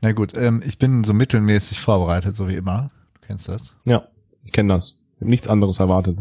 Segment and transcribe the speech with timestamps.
[0.00, 2.90] Na gut, ähm, ich bin so mittelmäßig vorbereitet, so wie immer.
[3.14, 3.76] Du kennst das.
[3.84, 4.08] Ja,
[4.44, 4.98] ich kenne das.
[5.16, 6.18] Ich habe nichts anderes erwartet.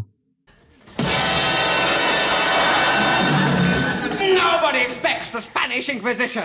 [4.19, 6.43] Nobody expects the Spanish Inquisition.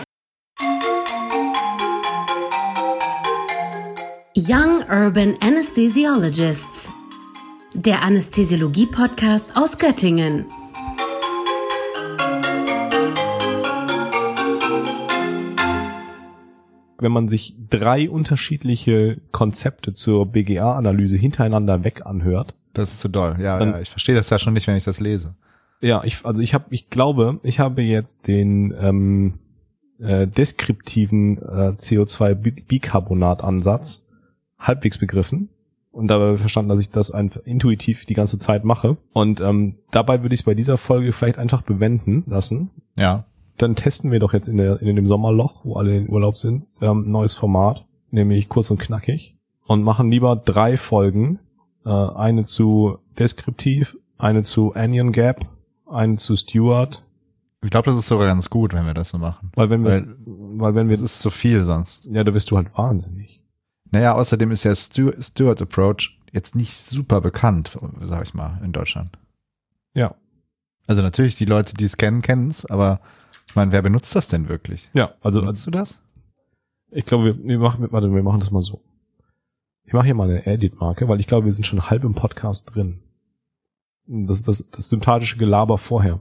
[4.36, 6.91] Young Urban Anesthesiologists.
[7.75, 10.46] Der Anästhesiologie-Podcast aus Göttingen.
[17.05, 23.36] Wenn man sich drei unterschiedliche Konzepte zur BGA-Analyse hintereinander weg anhört, Das ist zu doll.
[23.39, 25.35] Ja, Dann- ja, ich verstehe das ja schon nicht, wenn ich das lese.
[25.82, 29.35] Ja, ich, also ich habe, ich glaube, ich habe jetzt den ähm,
[30.00, 34.08] äh, deskriptiven äh, CO2-Bicarbonat-Ansatz
[34.58, 35.48] halbwegs begriffen
[35.91, 38.97] und dabei verstanden, dass ich das einfach intuitiv die ganze Zeit mache.
[39.12, 42.70] Und ähm, dabei würde ich es bei dieser Folge vielleicht einfach bewenden lassen.
[42.97, 43.25] Ja.
[43.58, 46.67] Dann testen wir doch jetzt in, der, in dem Sommerloch, wo alle in Urlaub sind,
[46.81, 49.36] ähm, ein neues Format, nämlich kurz und knackig.
[49.67, 51.38] Und machen lieber drei Folgen.
[51.86, 55.47] Äh, eine zu deskriptiv, eine zu Anion Gap,
[55.88, 57.05] eine zu Stewart.
[57.62, 59.50] Ich glaube, das ist sogar ganz gut, wenn wir das so machen.
[59.55, 62.05] Weil wenn wir, Weil- weil wenn wir, Das ist zu viel sonst.
[62.06, 63.41] ja, da bist du halt wahnsinnig.
[63.91, 68.72] Naja, außerdem ist ja Stu Stuart Approach jetzt nicht super bekannt, sag ich mal, in
[68.72, 69.16] Deutschland.
[69.94, 70.14] Ja.
[70.86, 73.00] Also natürlich, die Leute, die es kennen, kennen es, aber
[73.55, 74.91] ich meine, wer benutzt das denn wirklich?
[74.94, 76.02] Ja, also, also Benutzt du das?
[76.91, 78.83] ich glaube, wir, wir machen, warte, wir machen das mal so.
[79.84, 82.75] Ich mache hier mal eine Edit-Marke, weil ich glaube, wir sind schon halb im Podcast
[82.75, 83.05] drin.
[84.08, 86.19] Das ist das, das sympathische Gelaber vorher.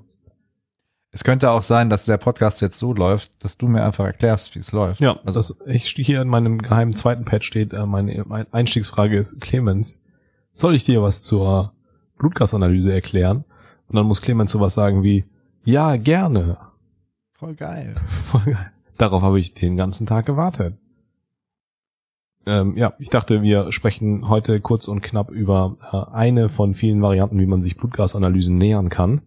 [1.09, 4.54] Es könnte auch sein, dass der Podcast jetzt so läuft, dass du mir einfach erklärst,
[4.54, 5.02] wie es läuft.
[5.02, 8.26] Ja, also also das, ich stehe hier in meinem geheimen zweiten Pad steht, äh, meine,
[8.28, 10.04] meine Einstiegsfrage ist, Clemens,
[10.54, 11.73] soll ich dir was zur
[12.20, 13.44] Blutgasanalyse erklären?
[13.88, 15.26] Und dann muss Clemens sowas sagen wie,
[15.66, 16.73] ja, gerne.
[17.44, 17.94] Voll geil.
[18.25, 18.72] Voll geil.
[18.97, 20.75] Darauf habe ich den ganzen Tag gewartet.
[22.45, 27.02] Ähm, ja, ich dachte, wir sprechen heute kurz und knapp über äh, eine von vielen
[27.02, 29.21] Varianten, wie man sich Blutgasanalysen nähern kann.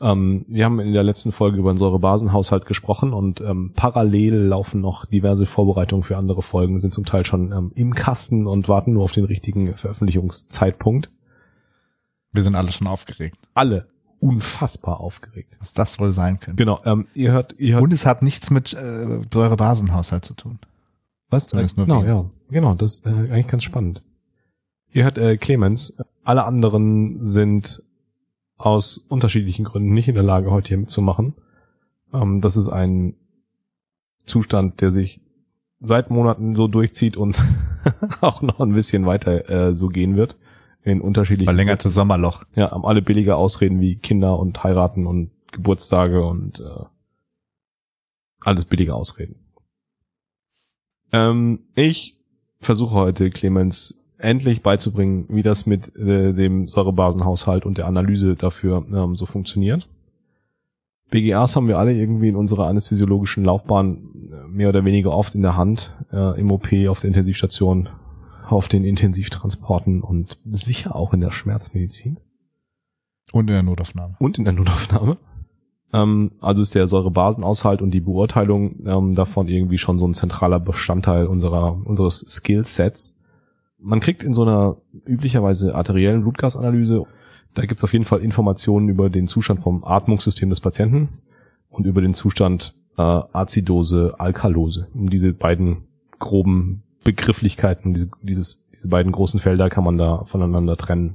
[0.00, 4.80] Ähm, wir haben in der letzten Folge über den Säurebasenhaushalt gesprochen und ähm, parallel laufen
[4.80, 8.92] noch diverse Vorbereitungen für andere Folgen, sind zum Teil schon ähm, im Kasten und warten
[8.92, 11.10] nur auf den richtigen Veröffentlichungszeitpunkt.
[12.32, 13.86] Wir sind alle schon aufgeregt, Alle
[14.20, 15.56] unfassbar aufgeregt.
[15.60, 16.56] was das wohl sein könnte.
[16.56, 20.58] Genau, ähm, ihr hört, ihr hört Und es hat nichts mit äh, Säurebasenhaushalt zu tun.
[21.28, 21.52] Was?
[21.52, 22.24] Nur genau, ja.
[22.50, 24.02] Genau, das ist äh, eigentlich ganz spannend.
[24.90, 25.98] Ihr hört äh, Clemens.
[26.24, 27.82] Alle anderen sind
[28.56, 31.34] aus unterschiedlichen Gründen nicht in der Lage, heute hier mitzumachen.
[32.12, 33.14] Ähm, das ist ein
[34.24, 35.20] Zustand, der sich
[35.80, 37.40] seit Monaten so durchzieht und
[38.20, 40.36] auch noch ein bisschen weiter äh, so gehen wird.
[40.86, 42.44] In unterschiedlichen Verlängerte Sommerloch.
[42.54, 46.84] ja, haben alle billige Ausreden wie Kinder und heiraten und Geburtstage und äh,
[48.42, 49.34] alles billige Ausreden.
[51.10, 52.16] Ähm, ich
[52.60, 58.86] versuche heute Clemens endlich beizubringen, wie das mit äh, dem Säurebasenhaushalt und der Analyse dafür
[58.88, 59.88] ähm, so funktioniert.
[61.10, 65.42] BGAs haben wir alle irgendwie in unserer anästhesiologischen Laufbahn äh, mehr oder weniger oft in
[65.42, 67.88] der Hand, äh, im OP, auf der Intensivstation,
[68.48, 72.18] auf den Intensivtransporten und sicher auch in der Schmerzmedizin
[73.32, 74.16] Und in der Notaufnahme.
[74.18, 75.16] und in der Notaufnahme.
[75.92, 80.60] Ähm, also ist der Säurebasenaushalt und die Beurteilung ähm, davon irgendwie schon so ein zentraler
[80.60, 83.18] Bestandteil unserer unseres Skillsets.
[83.78, 87.04] Man kriegt in so einer üblicherweise arteriellen Blutgasanalyse,
[87.54, 91.08] da gibt's auf jeden Fall Informationen über den Zustand vom Atmungssystem des Patienten
[91.68, 94.86] und über den Zustand äh, Azidose, Alkalose.
[94.94, 95.78] Um diese beiden
[96.18, 101.14] groben Begrifflichkeiten, diese, dieses, diese beiden großen Felder kann man da voneinander trennen.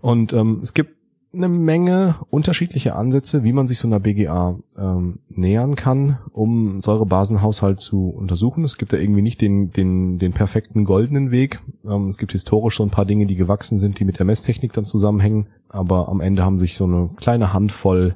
[0.00, 0.94] Und ähm, es gibt
[1.34, 7.80] eine Menge unterschiedliche Ansätze, wie man sich so einer BGA ähm, nähern kann, um Säurebasenhaushalt
[7.80, 8.62] zu untersuchen.
[8.62, 11.58] Es gibt da irgendwie nicht den, den, den perfekten goldenen Weg.
[11.84, 14.72] Ähm, es gibt historisch so ein paar Dinge, die gewachsen sind, die mit der Messtechnik
[14.72, 15.48] dann zusammenhängen.
[15.68, 18.14] Aber am Ende haben sich so eine kleine Handvoll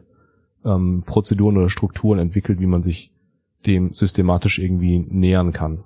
[0.65, 3.10] ähm, Prozeduren oder Strukturen entwickelt, wie man sich
[3.67, 5.85] dem systematisch irgendwie nähern kann.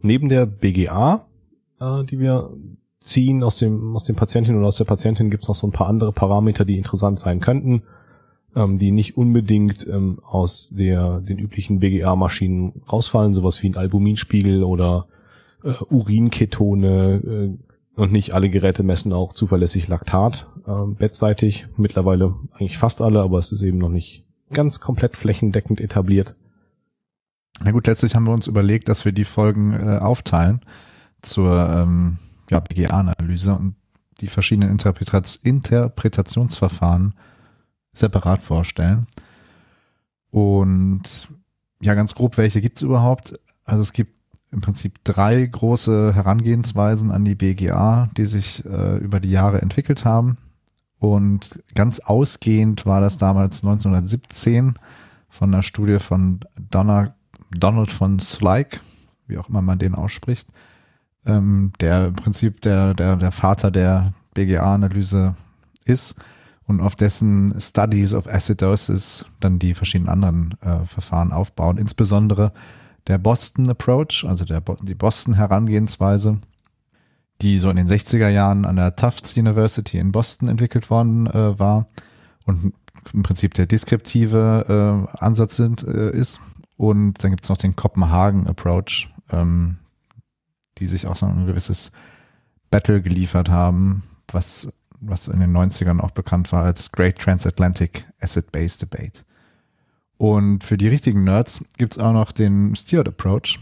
[0.00, 1.26] Neben der BGA,
[1.80, 2.50] äh, die wir
[3.00, 5.72] ziehen aus dem, aus dem Patientin oder aus der Patientin gibt es noch so ein
[5.72, 7.82] paar andere Parameter, die interessant sein könnten,
[8.54, 14.64] ähm, die nicht unbedingt ähm, aus der, den üblichen BGA-Maschinen rausfallen, sowas wie ein Albuminspiegel
[14.64, 15.06] oder
[15.62, 21.66] äh, Urinketone äh, und nicht alle Geräte messen auch zuverlässig Laktat äh, bettseitig.
[21.76, 26.36] Mittlerweile eigentlich fast alle, aber es ist eben noch nicht ganz komplett flächendeckend etabliert.
[27.62, 30.60] Na gut, letztlich haben wir uns überlegt, dass wir die Folgen äh, aufteilen
[31.22, 32.18] zur ähm,
[32.50, 33.76] ja, BGA-Analyse und
[34.20, 37.14] die verschiedenen Interpretats Interpretationsverfahren
[37.92, 39.06] separat vorstellen.
[40.30, 41.02] Und
[41.80, 43.34] ja, ganz grob, welche gibt's überhaupt?
[43.64, 44.16] Also es gibt
[44.52, 50.04] im Prinzip drei große Herangehensweisen an die BGA, die sich äh, über die Jahre entwickelt
[50.04, 50.38] haben.
[50.98, 54.74] Und ganz ausgehend war das damals 1917
[55.28, 57.15] von einer Studie von Donner,
[57.50, 58.80] Donald von Slyke,
[59.26, 60.48] wie auch immer man den ausspricht,
[61.24, 65.34] ähm, der im Prinzip der, der, der Vater der BGA-Analyse
[65.84, 66.16] ist
[66.66, 72.52] und auf dessen Studies of Acidosis dann die verschiedenen anderen äh, Verfahren aufbauen, insbesondere
[73.06, 76.40] der Boston Approach, also der, die Boston Herangehensweise,
[77.42, 81.58] die so in den 60er Jahren an der Tufts University in Boston entwickelt worden äh,
[81.58, 81.86] war
[82.44, 82.72] und
[83.12, 86.40] im Prinzip der deskriptive äh, Ansatz sind, äh, ist.
[86.76, 89.78] Und dann gibt's noch den Kopenhagen Approach, ähm,
[90.78, 91.92] die sich auch so ein gewisses
[92.70, 98.82] Battle geliefert haben, was, was in den 90ern auch bekannt war als Great Transatlantic Acid-Based
[98.82, 99.24] Debate.
[100.18, 103.58] Und für die richtigen Nerds gibt's auch noch den Stewart Approach,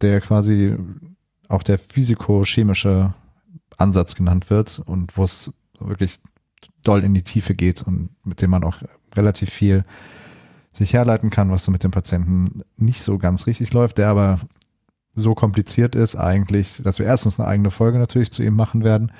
[0.00, 0.76] der quasi
[1.48, 3.12] auch der physiko-chemische
[3.76, 6.20] Ansatz genannt wird und wo es wirklich
[6.82, 8.82] doll in die Tiefe geht und mit dem man auch
[9.14, 9.84] relativ viel
[10.72, 14.40] sich herleiten kann, was so mit dem Patienten nicht so ganz richtig läuft, der aber
[15.14, 19.12] so kompliziert ist eigentlich, dass wir erstens eine eigene Folge natürlich zu ihm machen werden,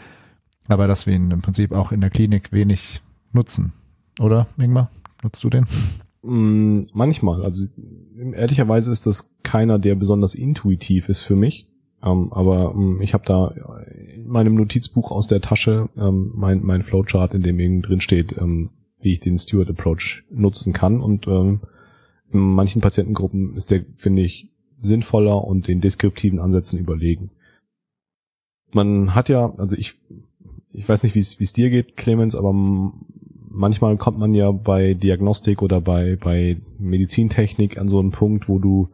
[0.69, 3.00] aber dass wir ihn im Prinzip auch in der Klinik wenig
[3.33, 3.73] nutzen.
[4.21, 4.91] Oder, Ingmar?
[5.23, 5.67] Nutzt du den?
[6.23, 7.45] Mm, manchmal.
[7.45, 7.67] Also
[8.33, 11.69] ehrlicherweise ist das keiner, der besonders intuitiv ist für mich.
[12.03, 13.49] Ähm, aber ähm, ich habe da
[14.15, 18.37] in meinem Notizbuch aus der Tasche ähm, mein, mein Flowchart, in dem eben drin steht,
[18.39, 21.00] ähm, wie ich den Steward Approach nutzen kann.
[21.00, 21.61] Und ähm,
[22.33, 24.50] in manchen Patientengruppen ist der, finde ich,
[24.81, 27.31] sinnvoller und den deskriptiven Ansätzen überlegen.
[28.73, 29.99] Man hat ja, also ich,
[30.73, 32.53] ich weiß nicht, wie es dir geht, Clemens, aber
[33.59, 38.59] manchmal kommt man ja bei Diagnostik oder bei, bei Medizintechnik an so einen Punkt, wo
[38.59, 38.91] du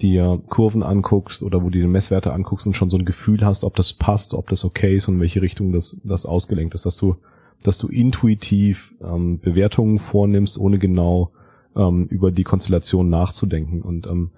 [0.00, 3.64] dir Kurven anguckst oder wo du die Messwerte anguckst und schon so ein Gefühl hast,
[3.64, 6.86] ob das passt, ob das okay ist und in welche Richtung das, das ausgelenkt ist,
[6.86, 7.16] dass du,
[7.62, 11.32] dass du intuitiv ähm, Bewertungen vornimmst, ohne genau
[11.76, 13.82] ähm, über die Konstellation nachzudenken.
[13.82, 14.30] Und ähm,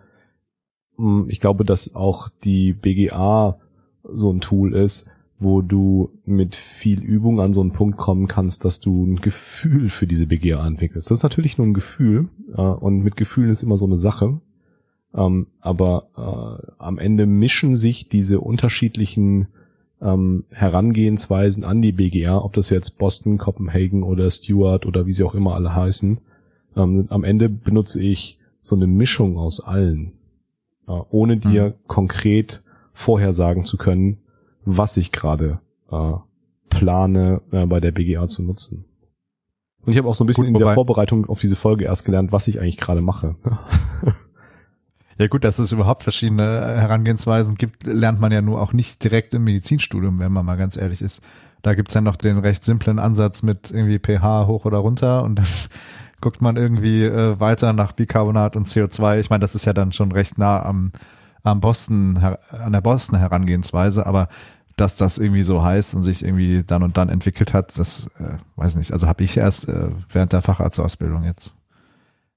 [1.29, 3.59] ich glaube, dass auch die BGA
[4.03, 8.67] so ein Tool ist, wo du mit viel Übung an so einen Punkt kommen kannst,
[8.67, 11.11] dass du ein Gefühl für diese BGA entwickelst.
[11.11, 14.41] Das ist natürlich nur ein Gefühl äh, und mit Gefühlen ist immer so eine Sache.
[15.15, 19.49] Ähm, aber äh, am Ende mischen sich diese unterschiedlichen
[20.01, 25.25] ähm, Herangehensweisen an die BGA, ob das jetzt Boston, Copenhagen oder Stewart oder wie sie
[25.25, 26.21] auch immer alle heißen.
[26.77, 30.13] Ähm, am Ende benutze ich so eine Mischung aus allen,
[30.87, 31.75] äh, ohne dir mhm.
[31.87, 32.63] konkret
[32.93, 34.19] vorhersagen zu können,
[34.65, 35.61] was ich gerade
[35.91, 36.13] äh,
[36.69, 38.85] plane, äh, bei der BGA zu nutzen.
[39.83, 42.05] Und ich habe auch so ein bisschen Gut, in der Vorbereitung auf diese Folge erst
[42.05, 43.37] gelernt, was ich eigentlich gerade mache.
[45.21, 46.43] Ja gut, dass es überhaupt verschiedene
[46.81, 50.79] Herangehensweisen gibt, lernt man ja nur auch nicht direkt im Medizinstudium, wenn man mal ganz
[50.79, 51.23] ehrlich ist.
[51.61, 55.35] Da gibt's ja noch den recht simplen Ansatz mit irgendwie pH hoch oder runter und
[55.35, 55.47] dann
[56.23, 59.19] guckt man irgendwie äh, weiter nach Bicarbonat und CO2.
[59.19, 60.91] Ich meine, das ist ja dann schon recht nah am,
[61.43, 64.29] am Boston, an der Boston Herangehensweise, aber
[64.77, 68.39] dass das irgendwie so heißt und sich irgendwie dann und dann entwickelt hat, das äh,
[68.57, 68.95] weiß nicht.
[68.95, 71.53] Also habe ich erst äh, während der Facharztausbildung jetzt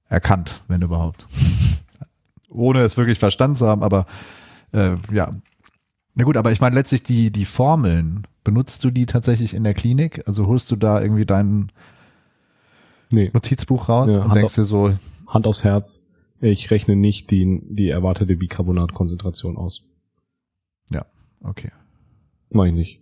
[0.10, 1.28] erkannt, wenn überhaupt
[2.54, 4.06] ohne es wirklich verstanden zu haben, aber
[4.72, 5.32] äh, ja.
[6.16, 9.74] Na gut, aber ich meine letztlich die, die Formeln, benutzt du die tatsächlich in der
[9.74, 10.28] Klinik?
[10.28, 11.72] Also holst du da irgendwie dein
[13.12, 13.32] nee.
[13.34, 14.94] Notizbuch raus ja, und Hand denkst dir so.
[15.28, 16.04] Hand aufs Herz,
[16.42, 19.84] ich rechne nicht die, die erwartete Bicarbonatkonzentration aus.
[20.92, 21.06] Ja,
[21.42, 21.72] okay.
[22.52, 23.02] Mach ich nicht.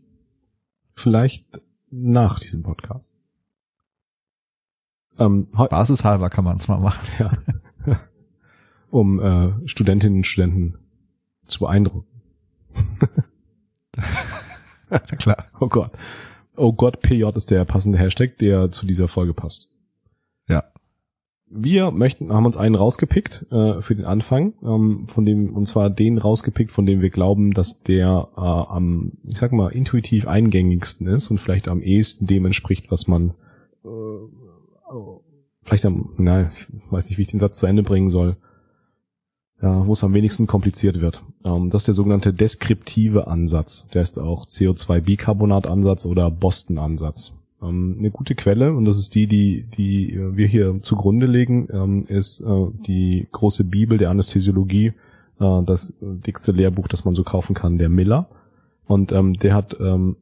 [0.94, 3.12] Vielleicht nach diesem Podcast.
[5.18, 7.08] Ähm, Basishalber kann man es mal machen.
[7.20, 7.32] Ja.
[8.92, 10.78] um äh, Studentinnen und Studenten
[11.48, 12.06] zu beeindrucken.
[14.90, 15.46] Na klar.
[15.60, 15.92] Oh Gott.
[16.58, 19.74] Oh Gott, PJ ist der passende Hashtag, der zu dieser Folge passt.
[20.48, 20.66] Ja.
[21.54, 25.90] Wir möchten, haben uns einen rausgepickt äh, für den Anfang, ähm, von dem, und zwar
[25.90, 31.08] den rausgepickt, von dem wir glauben, dass der äh, am, ich sag mal, intuitiv eingängigsten
[31.08, 33.34] ist und vielleicht am ehesten dem entspricht, was man
[33.84, 33.90] äh,
[35.62, 38.38] vielleicht am, na, ich weiß nicht, wie ich den Satz zu Ende bringen soll,
[39.62, 41.22] ja, wo es am wenigsten kompliziert wird.
[41.44, 43.88] Ähm, das ist der sogenannte deskriptive Ansatz.
[43.94, 47.34] Der ist auch CO2-Bicarbonat-Ansatz oder Boston-Ansatz.
[47.62, 52.06] Ähm, eine gute Quelle, und das ist die, die, die wir hier zugrunde legen, ähm,
[52.08, 54.94] ist äh, die große Bibel der Anästhesiologie,
[55.40, 58.28] äh, das dickste Lehrbuch, das man so kaufen kann, der Miller.
[58.88, 60.18] Und ähm, der hat ähm,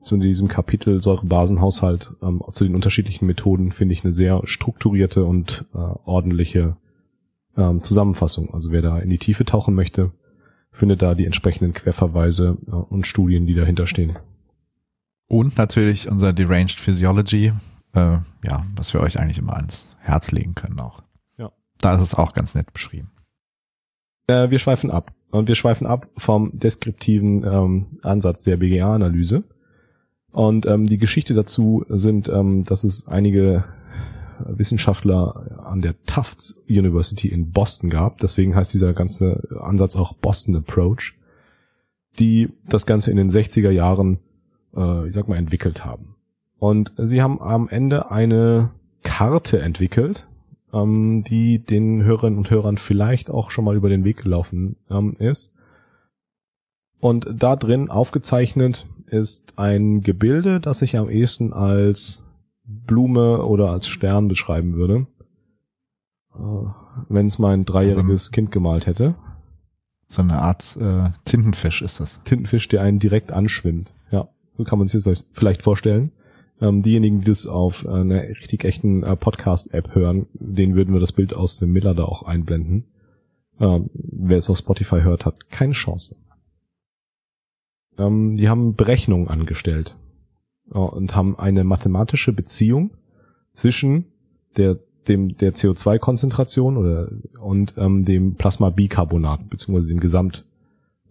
[0.00, 5.64] zu diesem Kapitel Säurebasenhaushalt ähm, zu den unterschiedlichen Methoden, finde ich, eine sehr strukturierte und
[5.74, 6.76] äh, ordentliche
[7.60, 8.52] ähm, Zusammenfassung.
[8.54, 10.12] Also wer da in die Tiefe tauchen möchte,
[10.70, 14.18] findet da die entsprechenden Querverweise äh, und Studien, die dahinter stehen.
[15.26, 17.52] Und natürlich unser Deranged Physiology,
[17.94, 21.02] äh, ja, was wir euch eigentlich immer ans Herz legen können auch.
[21.38, 21.52] Ja.
[21.78, 23.10] Da ist es auch ganz nett beschrieben.
[24.26, 25.12] Äh, wir schweifen ab.
[25.30, 29.44] Und wir schweifen ab vom deskriptiven ähm, Ansatz der BGA-Analyse.
[30.32, 33.64] Und ähm, die Geschichte dazu sind, ähm, dass es einige
[34.48, 38.18] Wissenschaftler an der Tufts University in Boston gab.
[38.18, 41.14] Deswegen heißt dieser ganze Ansatz auch Boston Approach,
[42.18, 44.18] die das Ganze in den 60er Jahren,
[44.76, 46.16] äh, ich sag mal, entwickelt haben.
[46.58, 48.70] Und sie haben am Ende eine
[49.02, 50.26] Karte entwickelt,
[50.72, 55.14] ähm, die den Hörerinnen und Hörern vielleicht auch schon mal über den Weg gelaufen ähm,
[55.18, 55.56] ist.
[57.00, 62.26] Und da drin aufgezeichnet ist ein Gebilde, das sich am ehesten als
[62.86, 65.06] Blume oder als Stern beschreiben würde.
[66.34, 66.38] Äh,
[67.08, 69.14] Wenn es mein dreijähriges Also- Kind gemalt hätte.
[70.06, 72.20] So eine Art äh, Tintenfisch ist das.
[72.24, 73.94] Tintenfisch, der einen direkt anschwimmt.
[74.10, 76.10] Ja, so kann man sich das vielleicht vorstellen.
[76.60, 81.12] Ähm, diejenigen, die das auf einer richtig echten äh, Podcast-App hören, denen würden wir das
[81.12, 82.84] Bild aus dem Miller da auch einblenden.
[83.60, 86.16] Ähm, wer es auf Spotify hört, hat keine Chance.
[87.98, 89.94] Ähm, die haben Berechnungen angestellt
[90.70, 92.90] und haben eine mathematische Beziehung
[93.52, 94.06] zwischen
[94.56, 97.08] der dem der CO2-Konzentration oder
[97.40, 100.44] und ähm, dem Plasma-Bicarbonat beziehungsweise dem Gesamt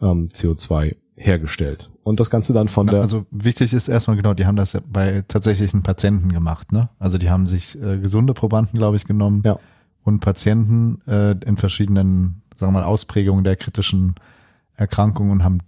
[0.02, 1.90] ähm, CO2 hergestellt.
[2.04, 5.24] Und das Ganze dann von der Also wichtig ist erstmal genau, die haben das bei
[5.28, 6.90] tatsächlichen Patienten gemacht, ne?
[7.00, 9.60] Also die haben sich äh, gesunde Probanden, glaube ich, genommen Ja.
[10.04, 14.16] und Patienten äh, in verschiedenen, sagen wir mal, Ausprägungen der kritischen
[14.76, 15.60] Erkrankungen und haben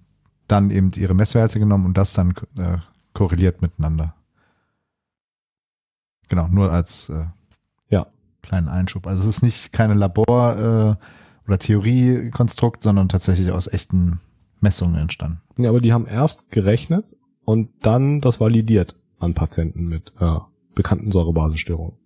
[0.48, 2.78] dann eben ihre Messwerte genommen und das dann äh,
[3.14, 4.16] korreliert miteinander.
[6.30, 7.26] Genau, nur als äh,
[7.90, 8.08] Ja.
[8.42, 9.06] kleinen Einschub.
[9.08, 11.06] Also es ist nicht keine Labor- äh,
[11.48, 14.22] oder Theoriekonstrukt, sondern tatsächlich aus echten
[14.60, 15.42] Messungen entstanden.
[15.58, 17.06] Ja, aber die haben erst gerechnet
[17.44, 20.38] und dann das validiert an Patienten mit äh,
[20.76, 21.98] bekannten Säurebasenstörungen.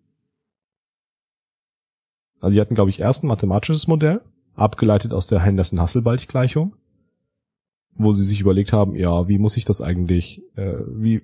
[2.41, 4.21] Also die hatten, glaube ich, erst ein mathematisches Modell,
[4.55, 6.75] abgeleitet aus der Henderson-Hasselbalch-Gleichung,
[7.95, 11.21] wo sie sich überlegt haben, ja, wie muss ich das eigentlich, äh, wie,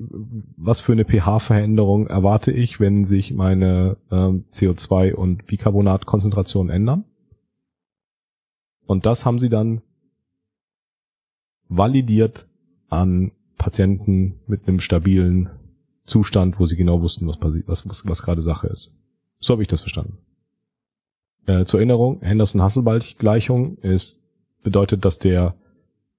[0.57, 7.03] was für eine pH-Veränderung erwarte ich, wenn sich meine ähm, CO2- und Bicarbonatkonzentrationen ändern?
[8.85, 9.81] Und das haben sie dann
[11.67, 12.47] validiert
[12.89, 15.49] an Patienten mit einem stabilen
[16.05, 18.97] Zustand, wo sie genau wussten, was, was, was, was gerade Sache ist.
[19.39, 20.17] So habe ich das verstanden.
[21.45, 24.27] Äh, zur Erinnerung, Henderson-Hasselbalch-Gleichung ist,
[24.63, 25.55] bedeutet, dass der,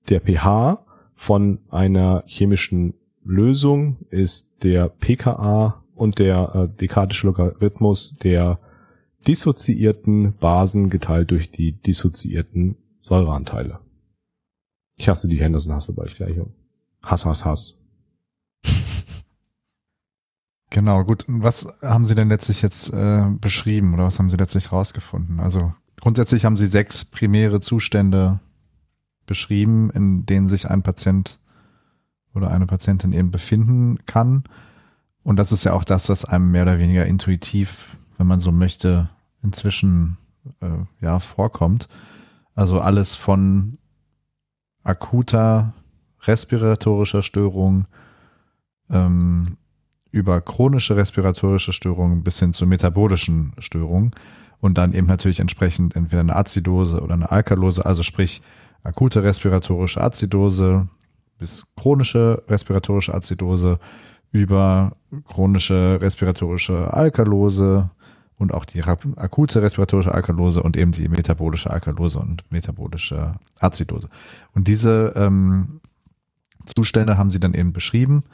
[0.08, 2.94] der pH von einer chemischen
[3.24, 8.58] Lösung ist der pKa und der äh, dekadische Logarithmus der
[9.26, 13.78] dissoziierten Basen geteilt durch die dissoziierten Säureanteile.
[14.98, 16.52] Ich hasse die Henderson-Hasselbalch-Gleichung.
[17.04, 17.78] Hass, Hass, Hass.
[20.70, 21.28] Genau, gut.
[21.28, 25.38] Und was haben Sie denn letztlich jetzt äh, beschrieben oder was haben Sie letztlich rausgefunden?
[25.38, 28.40] Also grundsätzlich haben Sie sechs primäre Zustände
[29.26, 31.38] beschrieben, in denen sich ein Patient
[32.34, 34.44] oder eine Patientin eben befinden kann.
[35.22, 38.52] Und das ist ja auch das, was einem mehr oder weniger intuitiv, wenn man so
[38.52, 39.08] möchte,
[39.42, 40.16] inzwischen
[40.60, 41.88] äh, ja vorkommt.
[42.54, 43.74] Also alles von
[44.82, 45.72] akuter
[46.22, 47.86] respiratorischer Störung
[48.90, 49.56] ähm,
[50.10, 54.12] über chronische respiratorische Störungen bis hin zu metabolischen Störungen
[54.60, 58.42] und dann eben natürlich entsprechend entweder eine Azidose oder eine Alkalose, also sprich
[58.82, 60.88] akute respiratorische Azidose
[61.38, 63.78] bis chronische respiratorische Azidose
[64.30, 64.96] über
[65.26, 67.90] chronische respiratorische Alkalose
[68.38, 74.08] und auch die akute respiratorische Alkalose und eben die metabolische Alkalose und metabolische Azidose.
[74.52, 75.80] Und diese ähm,
[76.64, 78.24] Zustände haben sie dann eben beschrieben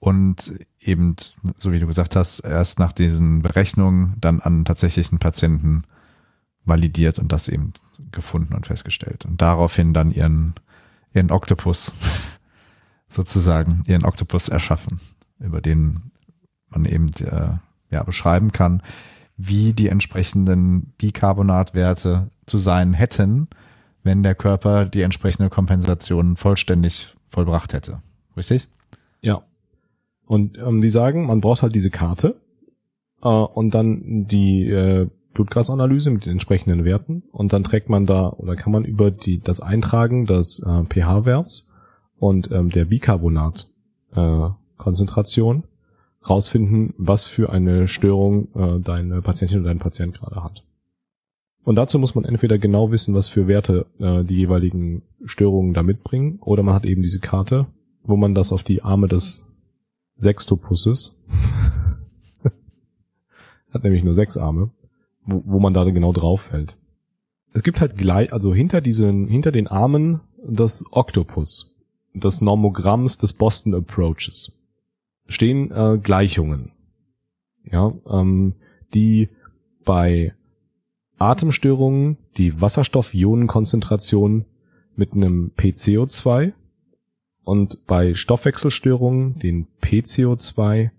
[0.00, 1.16] und eben,
[1.58, 5.84] so wie du gesagt hast, erst nach diesen Berechnungen dann an tatsächlichen Patienten
[6.64, 7.72] validiert und das eben
[8.12, 9.24] gefunden und festgestellt.
[9.24, 10.54] Und daraufhin dann ihren,
[11.12, 11.92] ihren Oktopus
[13.08, 15.00] sozusagen, ihren Oktopus erschaffen,
[15.38, 16.10] über den
[16.68, 17.58] man eben äh,
[17.90, 18.82] ja, beschreiben kann,
[19.36, 23.48] wie die entsprechenden Bicarbonatwerte zu sein hätten,
[24.02, 28.00] wenn der Körper die entsprechende Kompensation vollständig vollbracht hätte.
[28.36, 28.68] Richtig?
[29.22, 29.42] Ja.
[30.26, 32.36] Und ähm, die sagen, man braucht halt diese Karte
[33.22, 38.28] äh, und dann die äh, Blutgasanalyse mit den entsprechenden Werten und dann trägt man da
[38.30, 41.68] oder kann man über die das Eintragen des äh, pH-Werts
[42.16, 43.68] und ähm, der Bicarbonat
[44.14, 44.48] äh,
[46.26, 50.64] rausfinden, was für eine Störung äh, deine Patientin oder dein Patient gerade hat.
[51.64, 55.82] Und dazu muss man entweder genau wissen, was für Werte äh, die jeweiligen Störungen da
[55.82, 57.66] mitbringen, oder man hat eben diese Karte,
[58.06, 59.50] wo man das auf die Arme des
[60.18, 61.20] Sextopusses,
[63.70, 64.70] hat nämlich nur sechs Arme,
[65.24, 66.76] wo, wo man da genau drauf fällt.
[67.52, 71.76] Es gibt halt gleich, also hinter diesen, hinter den Armen des Oktopus,
[72.12, 74.52] des Normogramms des Boston Approaches,
[75.26, 76.72] stehen äh, Gleichungen.
[77.70, 78.54] Ja, ähm,
[78.92, 79.30] die
[79.84, 80.34] bei
[81.18, 84.44] Atemstörungen die Wasserstoff-Ionenkonzentration
[84.96, 86.52] mit einem PCO2
[87.44, 90.90] und bei Stoffwechselstörungen den PCO2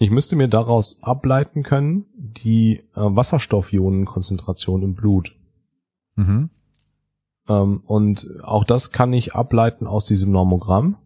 [0.00, 5.36] Ich müsste mir daraus ableiten können, die äh, Wasserstoffionenkonzentration im Blut.
[6.16, 6.50] Mhm.
[7.48, 10.96] Ähm, und auch das kann ich ableiten aus diesem Normogramm.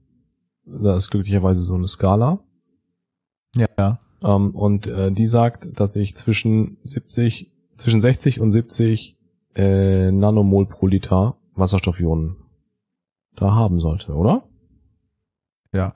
[0.65, 2.41] Da ist glücklicherweise so eine Skala.
[3.57, 3.99] Ja.
[4.23, 9.17] Ähm, und äh, die sagt, dass ich zwischen 70, zwischen 60 und 70
[9.55, 12.37] äh, Nanomol pro Liter Wasserstoffionen
[13.35, 14.45] da haben sollte, oder?
[15.73, 15.95] Ja,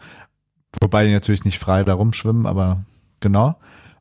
[0.81, 2.85] Wobei die natürlich nicht frei da rumschwimmen, aber
[3.21, 3.57] genau.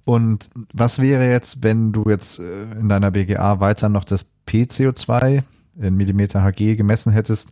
[0.06, 5.44] Und was wäre jetzt, wenn du jetzt äh, in deiner BGA weiter noch das PCO2
[5.80, 7.52] in Millimeter Hg gemessen hättest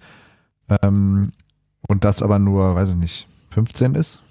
[0.81, 1.31] ähm,
[1.87, 4.21] und das aber nur, weiß ich nicht, 15 ist?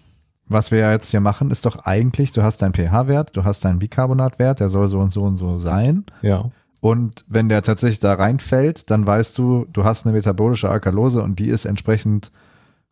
[0.48, 3.64] Was wir ja jetzt hier machen, ist doch eigentlich, du hast deinen pH-Wert, du hast
[3.64, 6.04] deinen Bicarbonatwert, der soll so und so und so sein.
[6.20, 6.50] Ja.
[6.80, 11.38] Und wenn der tatsächlich da reinfällt, dann weißt du, du hast eine metabolische Alkalose und
[11.38, 12.32] die ist entsprechend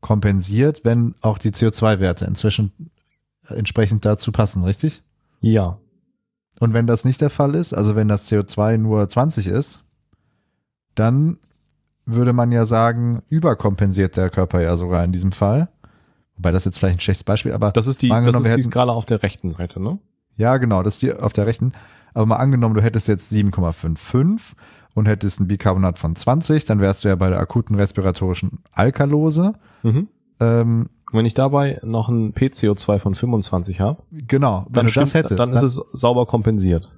[0.00, 2.72] kompensiert, wenn auch die CO2-Werte inzwischen
[3.48, 5.02] entsprechend dazu passen, richtig?
[5.40, 5.78] Ja.
[6.60, 9.82] Und wenn das nicht der Fall ist, also wenn das CO2 nur 20 ist,
[11.00, 11.38] dann
[12.04, 15.68] würde man ja sagen, überkompensiert der Körper ja sogar in diesem Fall.
[16.36, 18.92] Wobei das jetzt vielleicht ein schlechtes Beispiel, aber das ist die, das ist die Skala
[18.92, 19.98] auf der rechten Seite, ne?
[20.36, 21.72] Ja, genau, das ist die auf der rechten.
[22.14, 24.40] Aber mal angenommen, du hättest jetzt 7,55
[24.94, 29.54] und hättest ein Bicarbonat von 20, dann wärst du ja bei der akuten respiratorischen Alkalose.
[29.82, 30.08] Mhm.
[30.40, 35.38] Ähm, wenn ich dabei noch ein PCO2 von 25 habe, genau, wenn du das hättest,
[35.38, 36.90] dann, dann ist es sauber kompensiert.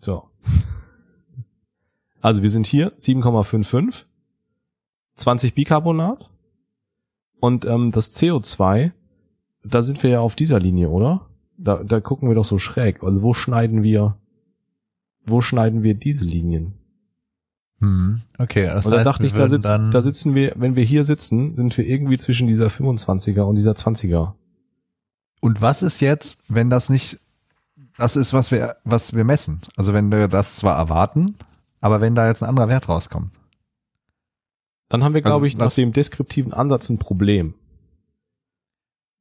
[0.00, 0.24] So.
[2.20, 4.04] Also wir sind hier 7,55,
[5.14, 6.30] 20 Bicarbonat
[7.40, 8.92] und ähm, das CO2,
[9.64, 11.26] da sind wir ja auf dieser Linie, oder?
[11.56, 13.02] Da, da gucken wir doch so schräg.
[13.02, 14.16] Also wo schneiden wir
[15.28, 16.74] wo schneiden wir diese Linien?
[17.80, 20.84] Hm, okay, das und da heißt, dachte ich, da, sitz, da sitzen wir, wenn wir
[20.84, 24.32] hier sitzen, sind wir irgendwie zwischen dieser 25er und dieser 20er.
[25.40, 27.20] Und was ist jetzt, wenn das nicht
[27.96, 29.60] das ist, was wir, was wir messen?
[29.76, 31.36] Also wenn wir das zwar erwarten,
[31.80, 33.32] aber wenn da jetzt ein anderer Wert rauskommt.
[34.88, 37.54] Dann haben wir, glaube also, ich, nach dem deskriptiven Ansatz ein Problem.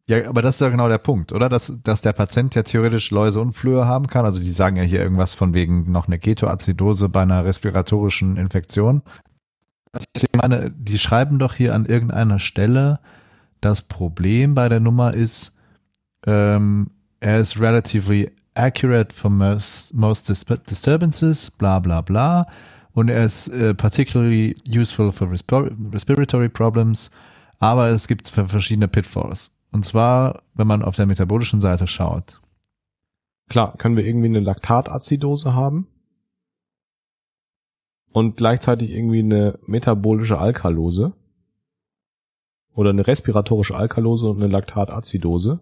[0.10, 1.50] Ja, aber das ist ja genau der Punkt, oder?
[1.50, 4.24] Dass, dass der Patient ja theoretisch Läuse und Flöhe haben kann.
[4.24, 9.02] Also die sagen ja hier irgendwas von wegen noch eine Ketoazidose bei einer respiratorischen Infektion.
[10.16, 13.00] Ich meine, die schreiben doch hier an irgendeiner Stelle,
[13.60, 15.58] das Problem bei der Nummer ist,
[16.26, 22.48] ähm, er ist relatively accurate for most, most disturbances, bla bla bla.
[22.98, 27.12] und er ist äh, particularly useful for respir respiratory problems,
[27.60, 29.56] aber es gibt verschiedene Pitfalls.
[29.72, 32.42] Und zwar, wenn man auf der metabolischen Seite schaut.
[33.50, 35.86] Klar, können wir irgendwie eine Laktatazidose haben
[38.14, 41.14] und gleichzeitig irgendwie eine metabolische Alkalose
[42.74, 45.60] oder eine respiratorische Alkalose und eine Laktatazidose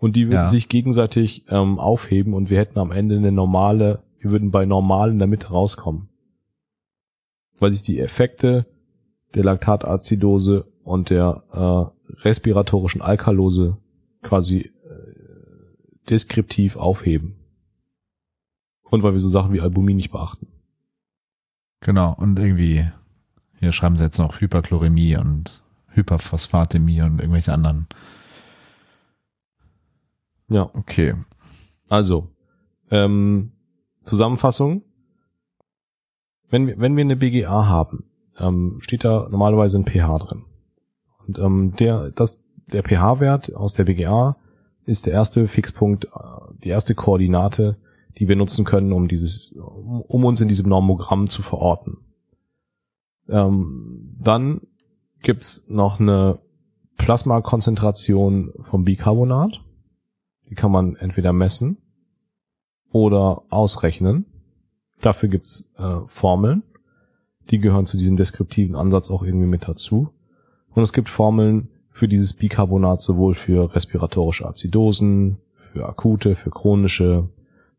[0.00, 0.48] und die würden Ja.
[0.48, 5.10] sich gegenseitig ähm, aufheben und wir hätten am Ende eine normale, wir würden bei normal
[5.10, 6.08] in der Mitte rauskommen.
[7.58, 8.66] Weil sich die Effekte
[9.34, 13.76] der Laktatazidose und der äh, respiratorischen Alkalose
[14.22, 14.70] quasi äh,
[16.08, 17.36] deskriptiv aufheben.
[18.90, 20.48] Und weil wir so Sachen wie Albumin nicht beachten.
[21.80, 22.86] Genau, und irgendwie,
[23.58, 27.86] hier schreiben sie jetzt noch Hyperchlorämie und Hyperphosphatämie und irgendwelche anderen.
[30.50, 31.14] Ja, Okay.
[31.88, 32.28] also
[32.90, 33.52] ähm,
[34.04, 34.82] Zusammenfassung.
[36.48, 38.04] Wenn wir, wenn wir eine BGA haben,
[38.38, 40.44] ähm, steht da normalerweise ein pH drin.
[41.26, 44.36] Und ähm, der, das, der pH-Wert aus der BGA
[44.84, 46.08] ist der erste Fixpunkt, äh,
[46.64, 47.76] die erste Koordinate,
[48.18, 51.98] die wir nutzen können, um dieses, um, uns in diesem Normogramm zu verorten.
[53.28, 54.62] Ähm, dann
[55.22, 56.40] gibt's noch eine
[56.96, 59.60] Plasmakonzentration vom Bicarbonat.
[60.50, 61.78] Die kann man entweder messen
[62.92, 64.26] oder ausrechnen.
[65.00, 66.64] Dafür gibt's äh, Formeln.
[67.50, 70.10] Die gehören zu diesem deskriptiven Ansatz auch irgendwie mit dazu.
[70.72, 77.28] Und es gibt Formeln für dieses Bicarbonat sowohl für respiratorische Azidosen, für akute, für chronische,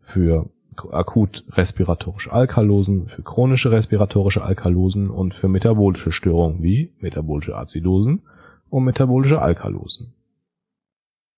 [0.01, 0.49] für
[0.91, 8.21] akut respiratorische Alkalosen, für chronische respiratorische Alkalosen und für metabolische Störungen wie metabolische Azidosen
[8.69, 10.13] und metabolische Alkalosen.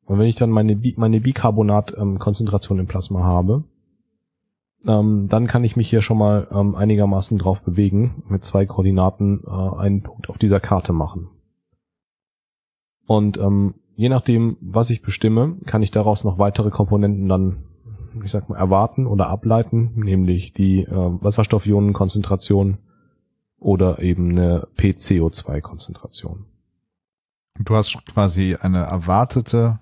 [0.05, 3.63] Und wenn ich dann meine, Bi meine Bicarbonat-Konzentration im Plasma habe,
[4.85, 9.43] ähm, dann kann ich mich hier schon mal ähm, einigermaßen drauf bewegen, mit zwei Koordinaten
[9.45, 11.29] äh, einen Punkt auf dieser Karte machen.
[13.05, 17.55] Und ähm, je nachdem, was ich bestimme, kann ich daraus noch weitere Komponenten dann,
[18.23, 22.77] ich sag mal, erwarten oder ableiten, nämlich die äh, Wasserstoffionenkonzentration
[23.57, 26.45] oder eben eine PCO2-Konzentration.
[27.59, 29.79] Du hast quasi eine erwartete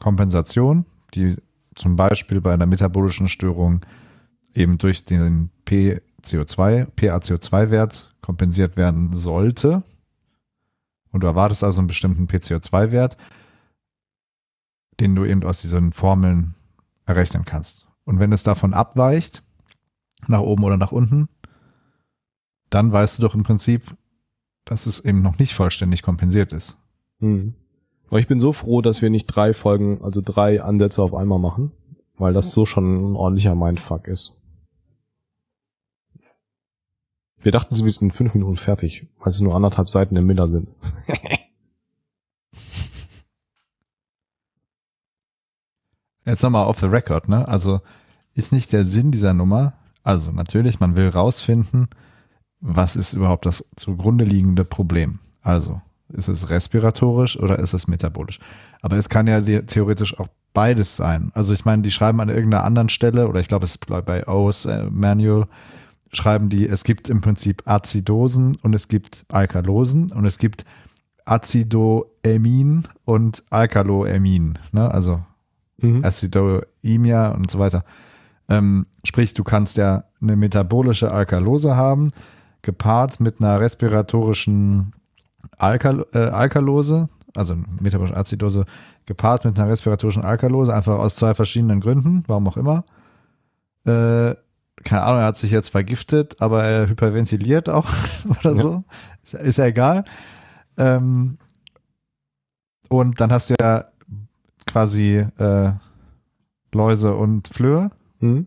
[0.00, 1.36] Kompensation, die
[1.76, 3.80] zum Beispiel bei einer metabolischen Störung
[4.54, 9.84] eben durch den PCO2, PaCO2-Wert kompensiert werden sollte.
[11.12, 13.16] Und du erwartest also einen bestimmten PCO2-Wert,
[14.98, 16.54] den du eben aus diesen Formeln
[17.06, 17.86] errechnen kannst.
[18.04, 19.42] Und wenn es davon abweicht,
[20.26, 21.28] nach oben oder nach unten,
[22.68, 23.96] dann weißt du doch im Prinzip,
[24.64, 26.76] dass es eben noch nicht vollständig kompensiert ist.
[27.20, 27.54] Hm.
[28.10, 31.38] Aber ich bin so froh, dass wir nicht drei Folgen, also drei Ansätze auf einmal
[31.38, 31.70] machen,
[32.18, 34.36] weil das so schon ein ordentlicher Mindfuck ist.
[37.40, 40.48] Wir dachten, sie sind in fünf Minuten fertig, weil es nur anderthalb Seiten im Miller
[40.48, 40.68] sind.
[46.26, 47.48] Jetzt nochmal off the record, ne?
[47.48, 47.80] Also
[48.34, 51.88] ist nicht der Sinn dieser Nummer, also natürlich, man will rausfinden,
[52.60, 55.20] was ist überhaupt das zugrunde liegende Problem.
[55.42, 55.80] Also,
[56.12, 58.40] ist es respiratorisch oder ist es metabolisch?
[58.82, 61.30] Aber es kann ja theoretisch auch beides sein.
[61.34, 64.26] Also ich meine, die schreiben an irgendeiner anderen Stelle, oder ich glaube, es bleibt bei
[64.26, 65.46] O's äh, Manual,
[66.12, 70.64] schreiben die, es gibt im Prinzip Azidosen und es gibt Alkalosen und es gibt
[71.24, 74.58] Acidoämin und Alkaloämin.
[74.72, 74.90] Ne?
[74.90, 75.20] Also
[75.82, 76.04] Mhm.
[76.04, 77.84] Acidoemia und so weiter.
[78.48, 82.08] Ähm, sprich, du kannst ja eine metabolische Alkalose haben,
[82.62, 84.92] gepaart mit einer respiratorischen
[85.60, 88.64] Alkal äh, Alkalose, also metabolische Azidose,
[89.06, 92.84] gepaart mit einer respiratorischen Alkalose, einfach aus zwei verschiedenen Gründen, warum auch immer.
[93.86, 94.34] Äh,
[94.82, 97.86] keine Ahnung, er hat sich jetzt vergiftet, aber er hyperventiliert auch
[98.40, 98.62] oder Ja.
[98.62, 98.84] so.
[99.22, 100.04] Ist, ist ja egal.
[100.78, 101.38] Ähm,
[102.88, 103.84] und dann hast du ja
[104.66, 105.72] quasi äh,
[106.72, 107.90] Läuse und Flöhe.
[108.20, 108.46] Mhm.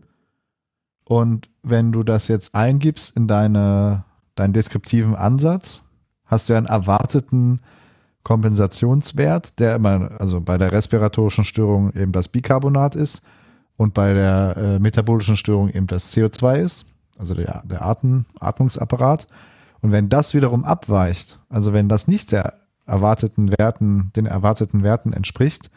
[1.04, 5.83] Und wenn du das jetzt eingibst in deine, deinen deskriptiven Ansatz,
[6.34, 7.60] hast du einen erwarteten
[8.24, 13.22] Kompensationswert, der immer, also bei der respiratorischen Störung eben das Bicarbonat ist
[13.76, 16.86] und bei der äh, metabolischen Störung eben das CO2 ist,
[17.18, 19.26] also der, der Atmen, Atmungsapparat.
[19.80, 22.54] Und wenn das wiederum abweicht, also wenn das nicht der
[22.86, 25.70] erwarteten Werten, den erwarteten Werten entspricht,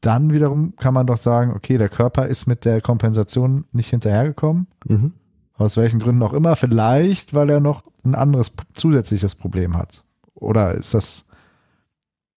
[0.00, 4.66] dann wiederum kann man doch sagen, okay, der Körper ist mit der Kompensation nicht hinterhergekommen,
[4.84, 5.12] Mhm.
[5.58, 10.04] Aus welchen Gründen auch immer, vielleicht weil er noch ein anderes zusätzliches Problem hat.
[10.34, 11.24] Oder ist das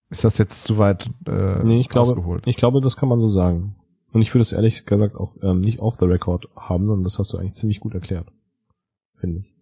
[0.09, 2.47] ist das jetzt zu weit äh, Nee, ich glaube, ausgeholt?
[2.47, 3.75] ich glaube, das kann man so sagen.
[4.11, 7.19] Und ich würde es ehrlich gesagt auch ähm, nicht off the record haben, sondern das
[7.19, 8.27] hast du eigentlich ziemlich gut erklärt.
[9.15, 9.53] Finde ich.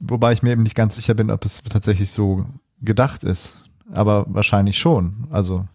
[0.00, 2.44] Wobei ich mir eben nicht ganz sicher bin, ob es tatsächlich so
[2.80, 3.62] gedacht ist.
[3.92, 5.28] Aber wahrscheinlich schon.
[5.30, 5.68] Also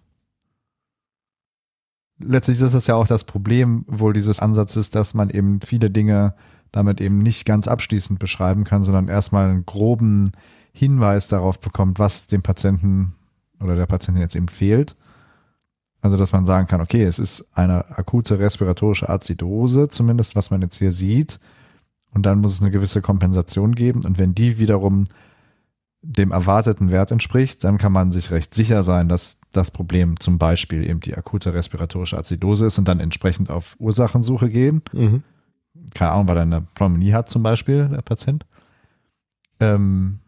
[2.19, 6.33] letztlich ist das ja auch das Problem wohl dieses Ansatzes, dass man eben viele Dinge
[6.71, 10.31] damit eben nicht ganz abschließend beschreiben kann, sondern erstmal einen groben
[10.73, 13.15] Hinweis darauf bekommt, was dem Patienten
[13.59, 14.95] oder der Patientin jetzt eben fehlt.
[16.01, 20.61] Also, dass man sagen kann, okay, es ist eine akute respiratorische Azidose, zumindest was man
[20.61, 21.39] jetzt hier sieht.
[22.13, 24.05] Und dann muss es eine gewisse Kompensation geben.
[24.05, 25.05] Und wenn die wiederum
[26.09, 30.37] dem erwarteten Wert entspricht, dann kann man sich recht sicher sein, dass das Problem zum
[30.37, 34.81] Beispiel eben die akute respiratorische Azidose ist und dann entsprechend auf Ursachensuche gehen.
[34.93, 35.23] Mhm.
[35.93, 38.45] Keine Ahnung, weil er eine Pneumonie hat zum Beispiel, der Patient.
[39.59, 40.19] Ähm,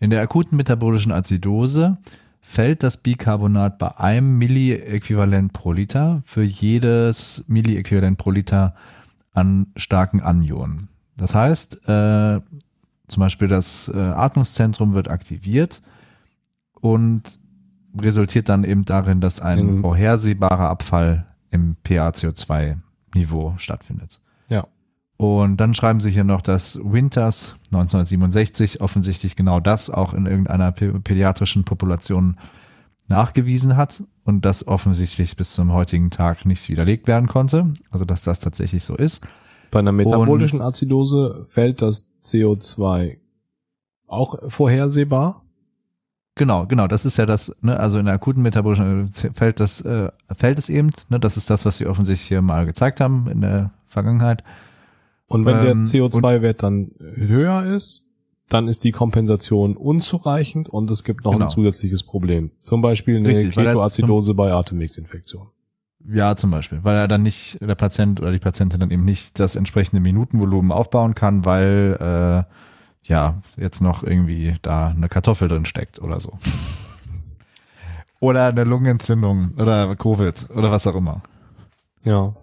[0.00, 1.98] in der akuten metabolischen Azidose
[2.40, 8.74] fällt das Bicarbonat bei einem Milliäquivalent pro Liter für jedes Milliäquivalent pro Liter
[9.32, 10.88] an starken Anionen.
[11.16, 12.40] Das heißt, äh,
[13.08, 15.82] zum Beispiel das äh, Atmungszentrum wird aktiviert
[16.80, 17.38] und
[17.98, 19.78] resultiert dann eben darin, dass ein Mhm.
[19.80, 24.20] vorhersehbarer Abfall im PaCO2-Niveau stattfindet.
[24.50, 24.66] Ja.
[25.16, 30.70] Und dann schreiben sie hier noch, dass Winters 1967 offensichtlich genau das auch in irgendeiner
[30.70, 32.36] pä- pädiatrischen Population
[33.08, 37.72] nachgewiesen hat und das offensichtlich bis zum heutigen Tag nicht widerlegt werden konnte.
[37.90, 39.26] Also dass das tatsächlich so ist.
[39.70, 43.18] Bei einer metabolischen Azidose fällt das CO2
[44.06, 45.42] auch vorhersehbar.
[46.36, 49.80] Genau, genau, das ist ja das, ne, also in der akuten metabolischen äh, fällt das,
[49.80, 53.28] äh, fällt es eben, ne, das ist das, was sie offensichtlich hier mal gezeigt haben
[53.28, 54.44] in der Vergangenheit.
[55.26, 58.06] Und wenn der Ähm, CO2-Wert dann höher ist,
[58.48, 61.46] dann ist die Kompensation unzureichend und es gibt noch Genau.
[61.46, 62.52] ein zusätzliches Problem.
[62.62, 65.48] Zum Beispiel eine Ketoazidose bei Atemwegsinfektion.
[66.04, 69.40] Ja, zum Beispiel, weil er dann nicht, der Patient oder die Patientin dann eben nicht
[69.40, 75.66] das entsprechende Minutenvolumen aufbauen kann, weil äh, ja jetzt noch irgendwie da eine Kartoffel drin
[75.66, 76.38] steckt oder so.
[78.20, 81.22] oder eine Lungenentzündung oder Covid oder was auch immer.
[82.02, 82.34] Ja.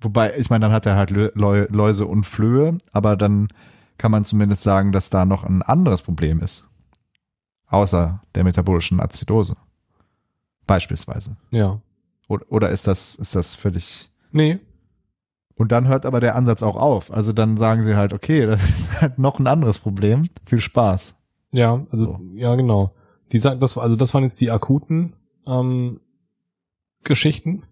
[0.00, 3.48] Wobei, ich meine, dann hat er halt Läuse und Flöhe, aber dann
[3.96, 6.66] kann man zumindest sagen, dass da noch ein anderes Problem ist.
[7.66, 9.56] Außer der metabolischen Azidose.
[10.66, 11.36] Beispielsweise.
[11.50, 11.80] Ja.
[12.28, 14.10] Oder, oder ist das, ist das völlig.
[14.32, 14.58] Nee.
[15.56, 17.12] Und dann hört aber der Ansatz auch auf.
[17.12, 20.22] Also dann sagen sie halt, okay, das ist halt noch ein anderes Problem.
[20.44, 21.16] Viel Spaß.
[21.52, 22.20] Ja, also, So.
[22.34, 22.90] ja, genau.
[23.32, 25.12] Die sagen, das, war- also das waren jetzt die akuten
[25.46, 26.00] ähm,
[27.04, 27.62] Geschichten.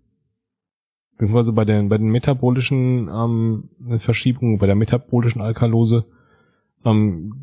[1.19, 6.05] Beziehungsweise bei den, bei den metabolischen ähm, Verschiebungen, bei der metabolischen Alkalose
[6.85, 7.35] ähm,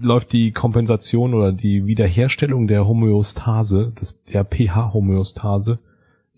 [0.00, 5.78] läuft die Kompensation oder die Wiederherstellung der Homöostase, des, der pH-Homöostase,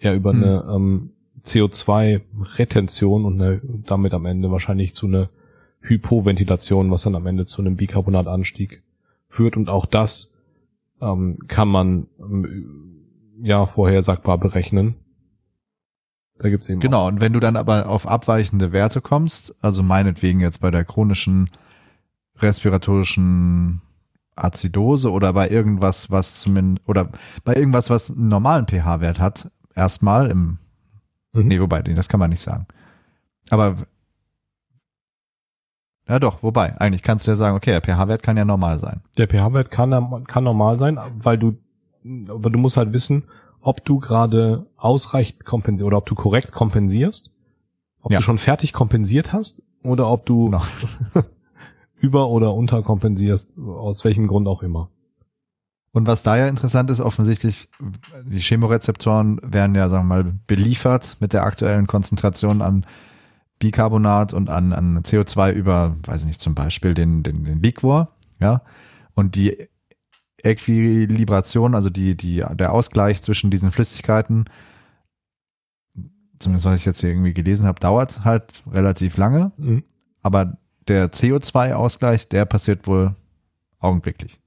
[0.00, 0.42] ja über Hm.
[0.42, 1.10] eine ähm,
[1.44, 5.30] CO2-Retention und eine, damit am Ende wahrscheinlich zu einer
[5.80, 8.82] Hypoventilation, was dann am Ende zu einem Bicarbonatanstieg
[9.28, 9.56] führt.
[9.56, 10.38] Und auch das
[11.00, 13.06] ähm, kann man ähm,
[13.42, 14.96] ja vorhersagbar berechnen.
[16.38, 17.06] Da gibt's eben Genau.
[17.06, 21.50] Und wenn du dann aber auf abweichende Werte kommst, also meinetwegen jetzt bei der chronischen
[22.36, 23.82] respiratorischen
[24.36, 27.10] Azidose oder bei irgendwas, was zumindest, oder
[27.44, 30.58] bei irgendwas, was einen normalen pH-Wert hat, erstmal im,
[31.32, 31.46] Mhm.
[31.48, 32.66] nee, wobei, das kann man nicht sagen.
[33.50, 33.76] Aber,
[36.08, 39.00] ja doch, wobei, eigentlich kannst du ja sagen, okay, der pH-Wert kann ja normal sein.
[39.16, 41.56] Der pH-Wert kann, kann normal sein, weil du,
[42.28, 43.24] aber du musst halt wissen,
[43.60, 47.32] ob du gerade ausreichend kompensierst oder ob du korrekt kompensierst,
[48.02, 48.18] ob Ja.
[48.18, 50.62] du schon fertig kompensiert hast oder ob du Genau.
[52.00, 54.88] über- oder unterkompensierst, aus welchem Grund auch immer.
[55.92, 57.68] Und was da ja interessant ist, offensichtlich,
[58.24, 62.86] die Chemorezeptoren werden ja, sagen wir mal, beliefert mit der aktuellen Konzentration an
[63.58, 68.08] Bicarbonat und an, an CO2 über, weiß ich nicht, zum Beispiel den, den, den Liquor,
[68.38, 68.62] ja.
[69.14, 69.68] Und die
[70.42, 74.46] Äquilibration, also die, die, der Ausgleich zwischen diesen Flüssigkeiten,
[76.38, 79.52] zumindest was ich jetzt hier irgendwie gelesen habe, dauert halt relativ lange.
[79.56, 79.84] Mhm.
[80.22, 80.56] Aber
[80.88, 83.14] der CO2-Ausgleich, der passiert wohl
[83.78, 84.40] augenblicklich.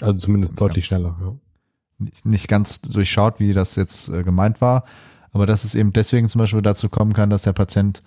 [0.00, 1.16] Also zumindest deutlich schneller.
[1.20, 1.34] Ja.
[1.98, 4.84] nicht, nicht ganz durchschaut, wie das jetzt äh, gemeint war,
[5.32, 8.02] aber dass es eben deswegen zum Beispiel dazu kommen kann, dass der Patient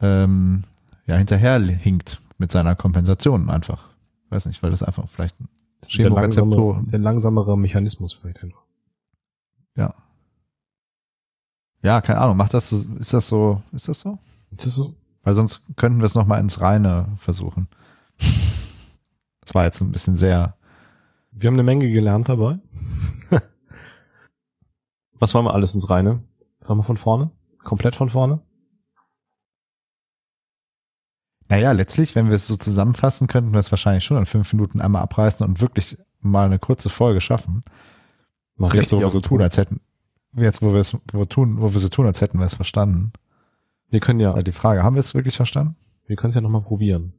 [0.00, 0.64] ähm,
[1.06, 3.88] ja hinterher hinkt mit seiner Kompensation einfach.
[4.30, 5.48] Weiß nicht, weil das einfach vielleicht ein
[5.98, 8.64] der, langsame, der langsamere Mechanismus vielleicht einfach.
[11.84, 14.18] Ja, keine Ahnung, macht das, ist das so, ist das so?
[14.50, 14.94] Ist das so?
[15.22, 17.68] Weil sonst könnten wir es nochmal ins Reine versuchen.
[19.42, 20.56] Das war jetzt ein bisschen sehr,
[21.36, 22.58] Wir haben eine Menge gelernt dabei.
[25.18, 26.22] Was wollen wir alles ins Reine?
[26.60, 27.32] Fangen wir von vorne?
[27.58, 28.40] Komplett von vorne?
[31.48, 34.80] Naja, letztlich, wenn wir es so zusammenfassen, könnten wir es wahrscheinlich schon in fünf Minuten
[34.80, 37.62] einmal abreißen und wirklich mal eine kurze Folge schaffen.
[38.56, 39.80] Mal Jetzt, wo wir so tun, als hätten,
[40.36, 43.12] jetzt, wo wir es, wo tun, wo wir so tun, als hätten wir es verstanden.
[43.90, 45.76] Wir können ja, Ist halt die Frage, haben wir es wirklich verstanden?
[46.06, 47.14] wir können es ja nochmal probieren.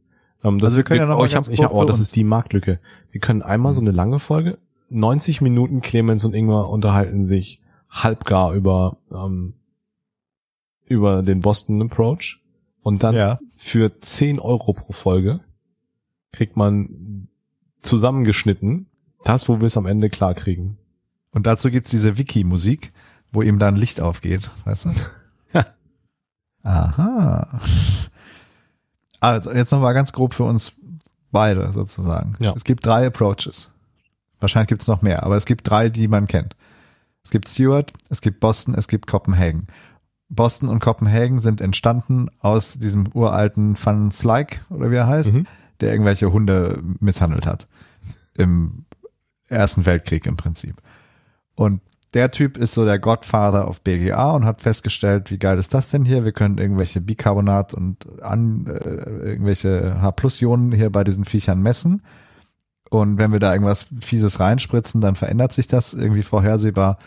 [0.46, 2.16] Ähm, das, Also wir können ja noch oh, ich hab, ich hab, oh, das ist
[2.16, 2.80] die Marktlücke.
[3.12, 8.54] Wir können einmal so eine lange Folge, 90 Minuten Clemens und Ingmar unterhalten sich halbgar
[8.54, 9.54] über, ähm,
[10.88, 12.42] über den Boston Approach
[12.82, 13.40] und dann Ja.
[13.58, 15.40] für 10 Euro pro Folge
[16.32, 17.28] kriegt man
[17.82, 18.88] zusammengeschnitten
[19.24, 20.78] das, wo wir es am Ende klar kriegen.
[21.32, 22.94] Und dazu gibt's diese Wiki-Musik,
[23.32, 24.90] wo ihm dann Licht aufgeht, weißt du?
[26.64, 27.60] Aha.
[29.26, 30.74] Also, jetzt nochmal ganz grob für uns
[31.32, 32.36] beide sozusagen.
[32.40, 32.54] Ja.
[32.56, 33.72] Es gibt drei Approaches.
[34.40, 36.56] Wahrscheinlich gibt's noch mehr, aber es gibt drei, die man kennt.
[37.24, 39.68] Es gibt Stewart, es gibt Boston, es gibt Copenhagen.
[40.30, 45.48] Boston und Copenhagen sind entstanden aus diesem uralten Van Slyke, oder wie er heißt, Mhm.
[45.80, 47.68] der irgendwelche Hunde misshandelt hat.
[48.36, 48.86] Im
[49.48, 50.76] Ersten Weltkrieg im Prinzip.
[51.56, 51.82] Und
[52.16, 55.90] der Typ ist so der Godfather auf BGA und hat festgestellt, wie geil ist das
[55.90, 56.24] denn hier?
[56.24, 62.02] Wir können irgendwelche Bicarbonat und an, äh, irgendwelche H-Plus-Ionen hier bei diesen Viechern messen.
[62.90, 66.98] Und wenn wir da irgendwas Fieses reinspritzen, dann verändert sich das irgendwie vorhersehbar.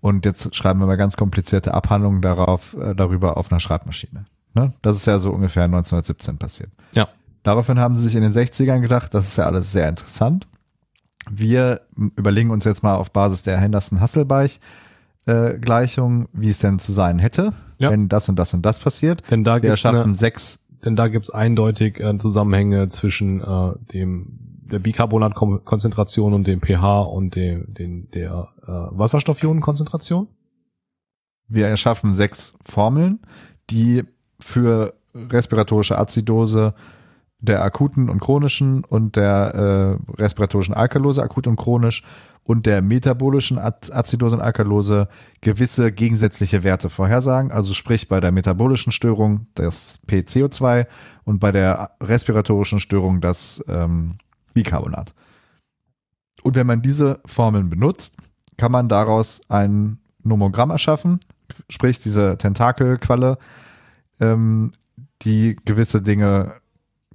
[0.00, 4.24] Und jetzt schreiben wir mal ganz komplizierte Abhandlungen darauf, äh, darüber auf einer Schreibmaschine.
[4.54, 4.72] Ne?
[4.80, 6.70] Das ist ja so ungefähr 1917 passiert.
[6.94, 7.08] Ja.
[7.42, 10.48] Daraufhin haben sie sich in den 60ern gedacht, das ist ja alles sehr interessant.
[11.30, 11.80] Wir
[12.16, 17.90] überlegen uns jetzt mal auf Basis der Henderson-Hasselbalch-Gleichung, wie es denn zu sein hätte, Ja.
[17.90, 19.22] wenn das und das und das passiert.
[19.30, 24.38] Denn da Wir schaffen eine, sechs, denn da gibt's eindeutig äh, Zusammenhänge zwischen äh, dem
[24.68, 28.66] der Bicarbonatkonzentration und dem pH und dem, den, der äh,
[28.98, 30.26] Wasserstoffionenkonzentration.
[31.48, 33.20] wir erschaffen sechs Formeln,
[33.70, 34.02] die
[34.40, 36.74] für respiratorische Azidose
[37.38, 42.02] der akuten und chronischen und der äh, respiratorischen Alkalose, akut und chronisch,
[42.44, 45.08] und der metabolischen Az- Azidose und Alkalose
[45.40, 47.50] gewisse gegensätzliche Werte vorhersagen.
[47.50, 50.86] Also sprich bei der metabolischen Störung das PCO2
[51.24, 54.18] und bei der respiratorischen Störung das ähm,
[54.54, 55.12] Bicarbonat.
[56.44, 58.16] Und wenn man diese Formeln benutzt,
[58.56, 61.18] kann man daraus ein Nomogramm erschaffen,
[61.68, 63.38] sprich diese Tentakelqualle,
[64.20, 64.70] ähm,
[65.22, 66.54] die gewisse Dinge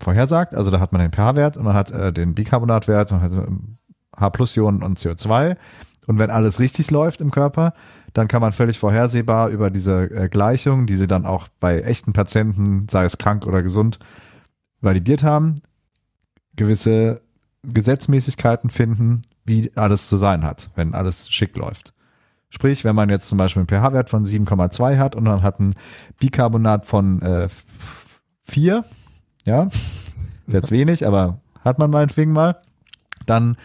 [0.01, 0.53] vorhersagt.
[0.53, 3.77] Also da hat man den pH-Wert und man hat äh, den Bicarbonatwert, man hat ähm,
[4.15, 5.57] H-Plus-Ionen und CO2.
[6.07, 7.73] Und wenn alles richtig läuft im Körper,
[8.13, 12.13] dann kann man völlig vorhersehbar über diese äh, Gleichung, die sie dann auch bei echten
[12.13, 13.99] Patienten, sei es krank oder gesund,
[14.81, 15.55] validiert haben,
[16.55, 17.21] gewisse
[17.63, 21.93] Gesetzmäßigkeiten finden, wie alles zu sein hat, wenn alles schick läuft.
[22.49, 25.73] Sprich, wenn man jetzt zum Beispiel einen pH-Wert von 7,2 hat und man hat ein
[26.19, 27.47] Bicarbonat von äh,
[28.43, 28.83] 4,
[29.45, 29.67] ja,
[30.47, 32.57] jetzt wenig, aber hat man meinetwegen mal,
[33.25, 33.57] dann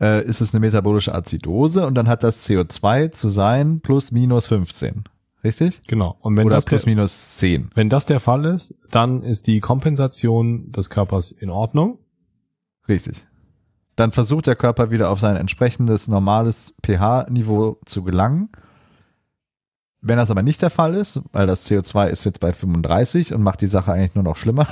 [0.00, 4.46] äh, ist es eine metabolische Azidose und dann hat das CO2 zu sein plus minus
[4.46, 5.04] 15.
[5.42, 5.82] Richtig?
[5.86, 6.16] Genau.
[6.20, 7.70] Und wenn Oder das, der, plus minus 10.
[7.74, 11.98] wenn das der Fall ist, dann ist die Kompensation des Körpers in Ordnung.
[12.88, 13.26] Richtig.
[13.94, 18.48] Dann versucht der Körper wieder auf sein entsprechendes normales pH-Niveau zu gelangen.
[20.00, 23.42] Wenn das aber nicht der Fall ist, weil das CO2 ist jetzt bei 35 und
[23.42, 24.66] macht die Sache eigentlich nur noch schlimmer,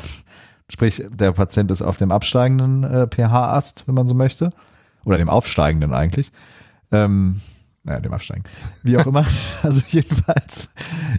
[0.72, 4.50] sprich der Patient ist auf dem absteigenden äh, pH-Ast, wenn man so möchte,
[5.04, 6.32] oder dem aufsteigenden eigentlich,
[6.90, 7.40] ähm,
[7.84, 8.44] naja, dem Absteigen.
[8.82, 9.26] Wie auch immer.
[9.62, 10.72] Also jedenfalls,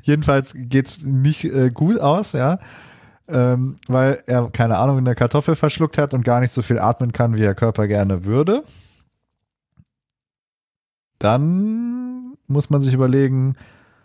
[0.04, 2.60] jedenfalls geht's nicht äh, gut aus, ja.
[3.28, 7.14] Ähm, weil er, keine Ahnung, eine Kartoffel verschluckt hat und gar nicht so viel atmen
[7.14, 8.64] kann, wie der Körper gerne würde.
[11.20, 13.56] Dann muss man sich überlegen,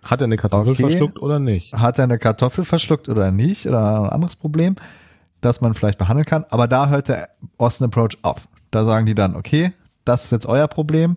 [0.05, 0.83] Hat er eine Kartoffel Okay.
[0.83, 1.75] verschluckt oder nicht?
[1.75, 4.77] hat er eine Kartoffel verschluckt oder nicht oder ein anderes Problem,
[5.41, 6.45] das man vielleicht behandeln kann.
[6.51, 8.49] Aber da hört der Austin Approach auf.
[8.71, 9.73] Da sagen die dann, okay,
[10.05, 11.17] das ist jetzt euer Problem,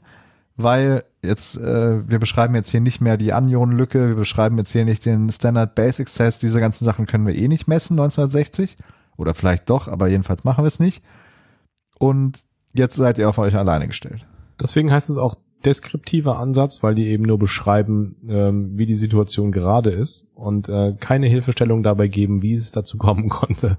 [0.56, 4.86] weil jetzt, äh, wir beschreiben jetzt hier nicht mehr die Anionenlücke, wir beschreiben jetzt hier
[4.86, 8.76] nicht den Standard Basic Test, diese ganzen Sachen können wir eh nicht messen, 1960.
[9.18, 11.04] Oder vielleicht doch, aber jedenfalls machen wir es nicht.
[12.00, 12.40] Und
[12.74, 14.26] jetzt seid ihr auf euch alleine gestellt.
[14.60, 15.36] Deswegen heißt es auch
[15.66, 20.96] deskriptiver Ansatz, weil die eben nur beschreiben, ähm, wie die Situation gerade ist und äh,
[21.00, 23.78] keine Hilfestellung dabei geben, wie es dazu kommen konnte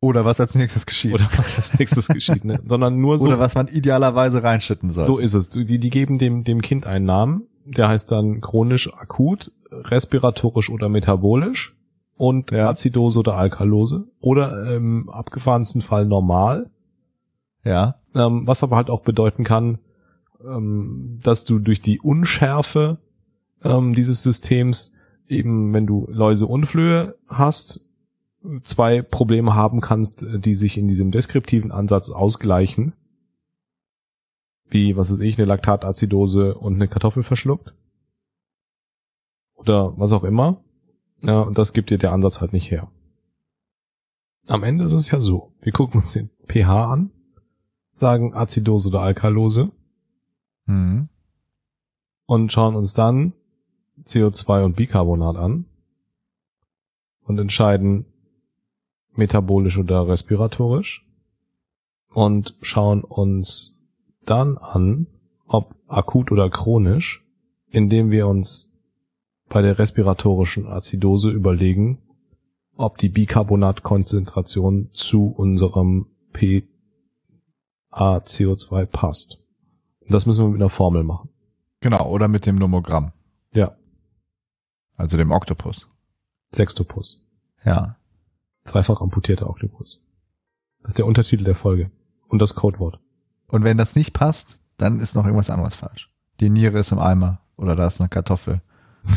[0.00, 1.14] Oder was als nächstes geschieht.
[1.14, 2.60] oder was als nächstes geschieht, ne?
[2.68, 5.04] sondern nur so, Oder was man idealerweise reinschütten soll.
[5.04, 5.48] so ist es.
[5.50, 10.88] Die, die geben dem, dem Kind einen Namen, der heißt dann chronisch akut, respiratorisch oder
[10.88, 11.74] metabolisch
[12.16, 12.68] und Ja.
[12.70, 16.70] Azidose oder Alkalose oder im abgefahrensten Fall normal,
[17.64, 17.96] ja.
[18.14, 19.78] ähm, was aber halt auch bedeuten kann,
[20.46, 22.98] ähm, dass du durch die Unschärfe
[23.64, 24.94] ähm, dieses Systems
[25.26, 27.85] eben, wenn du Läuse und Flöhe hast,
[28.64, 32.92] zwei Probleme haben kannst, die sich in diesem deskriptiven Ansatz ausgleichen.
[34.68, 37.74] Wie, was ist ich, eine Laktatazidose und eine Kartoffel verschluckt.
[39.54, 40.62] Oder was auch immer.
[41.22, 42.90] Ja, und das gibt dir der Ansatz halt nicht her.
[44.46, 45.52] Am Ende ist es ja so.
[45.60, 47.10] Wir gucken uns den pH an,
[47.92, 49.70] sagen Azidose oder Alkalose
[50.68, 51.08] Mhm.
[52.26, 53.34] und schauen uns dann
[54.04, 55.66] CO2 und Bicarbonat an
[57.20, 58.04] und entscheiden
[59.18, 61.06] metabolisch oder respiratorisch
[62.12, 63.84] und schauen uns
[64.24, 65.06] dann an,
[65.46, 67.24] ob akut oder chronisch,
[67.68, 68.72] indem wir uns
[69.48, 72.02] bei der respiratorischen Azidose überlegen,
[72.76, 76.06] ob die Bicarbonatkonzentration zu unserem
[77.92, 79.42] PaCO2 passt.
[80.08, 81.30] Das müssen wir mit einer Formel machen.
[81.80, 83.12] Genau, oder mit dem Nomogramm,
[83.54, 83.76] Ja,
[84.96, 85.86] also dem Oktopus.
[86.54, 87.22] Sextopus.
[87.64, 87.96] Ja.
[88.66, 90.02] Zweifach amputierter Oktopus.
[90.80, 91.90] Das ist der Untertitel der Folge.
[92.28, 93.00] Und das Codewort.
[93.46, 96.10] Und wenn das nicht passt, dann ist noch irgendwas anderes falsch.
[96.40, 98.60] Die Niere ist im Eimer oder da ist eine Kartoffel.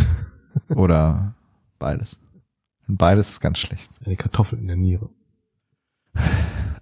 [0.70, 1.36] oder
[1.80, 2.20] beides.
[2.88, 3.92] Und beides ist ganz schlecht.
[4.06, 5.10] Eine Kartoffel in der Niere.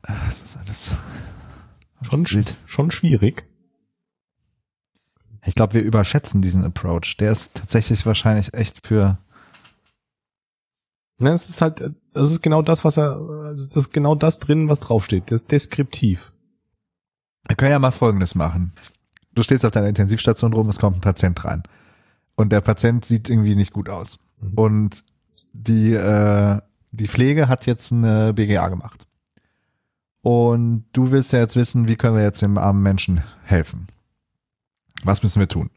[0.02, 0.98] Das ist alles.
[2.02, 2.56] Schon, wild.
[2.66, 3.46] schon schwierig.
[5.46, 7.18] Ich glaube, wir überschätzen diesen Approach.
[7.20, 9.18] Der ist tatsächlich wahrscheinlich echt für.
[11.20, 14.70] Ne, es ist halt, das ist genau das, was er, das ist genau das drin,
[14.70, 15.32] was draufsteht.
[15.32, 16.32] Das ist deskriptiv.
[17.48, 18.74] Wir können ja mal Folgendes machen.
[19.34, 21.64] Du stehst auf deiner Intensivstation rum, es kommt ein Patient rein.
[22.36, 24.20] Und der Patient sieht irgendwie nicht gut aus.
[24.40, 24.54] Mhm.
[24.54, 25.04] Und
[25.54, 26.60] die, äh,
[26.92, 29.08] die Pflege hat jetzt eine BGA gemacht.
[30.22, 33.88] Und du willst ja jetzt wissen, wie können wir jetzt dem armen Menschen helfen?
[35.04, 35.70] Was müssen wir tun?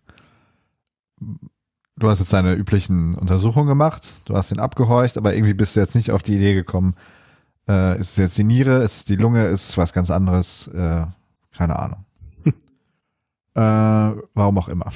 [2.01, 5.81] Du hast jetzt deine üblichen Untersuchungen gemacht, du hast ihn abgehorcht, aber irgendwie bist du
[5.81, 6.95] jetzt nicht auf die Idee gekommen,
[7.69, 10.69] äh, ist es jetzt die Niere, ist es die Lunge, ist es was ganz anderes,
[10.69, 11.05] äh,
[11.55, 12.07] keine Ahnung.
[13.55, 14.91] äh, warum auch immer.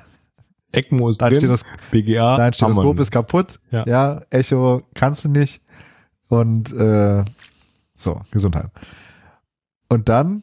[0.72, 2.36] ECMO ist Dein, drin, Stethoskop, BGA.
[2.36, 3.86] dein Stethoskop ist kaputt, Ja.
[3.86, 4.20] ja.
[4.28, 5.62] Echo kannst du nicht
[6.28, 7.24] und äh,
[7.96, 8.70] so, Gesundheit.
[9.88, 10.42] Und dann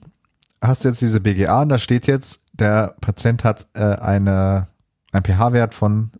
[0.61, 4.67] hast du jetzt diese BGA und da steht jetzt, der Patient hat äh, eine,
[5.11, 6.11] ein pH-Wert von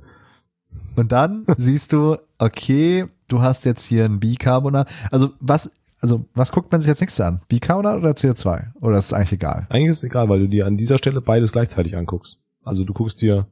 [0.97, 4.89] und dann siehst du, okay, du hast jetzt hier ein Bicarbonat.
[5.11, 5.71] Also was,
[6.07, 7.41] also was guckt man sich jetzt nächstes an?
[7.49, 8.73] Bicarbonat oder CO2?
[8.81, 9.67] Oder ist es eigentlich egal?
[9.71, 12.39] Eigentlich ist es egal, weil du dir an dieser Stelle beides gleichzeitig anguckst.
[12.65, 13.47] Also du guckst dir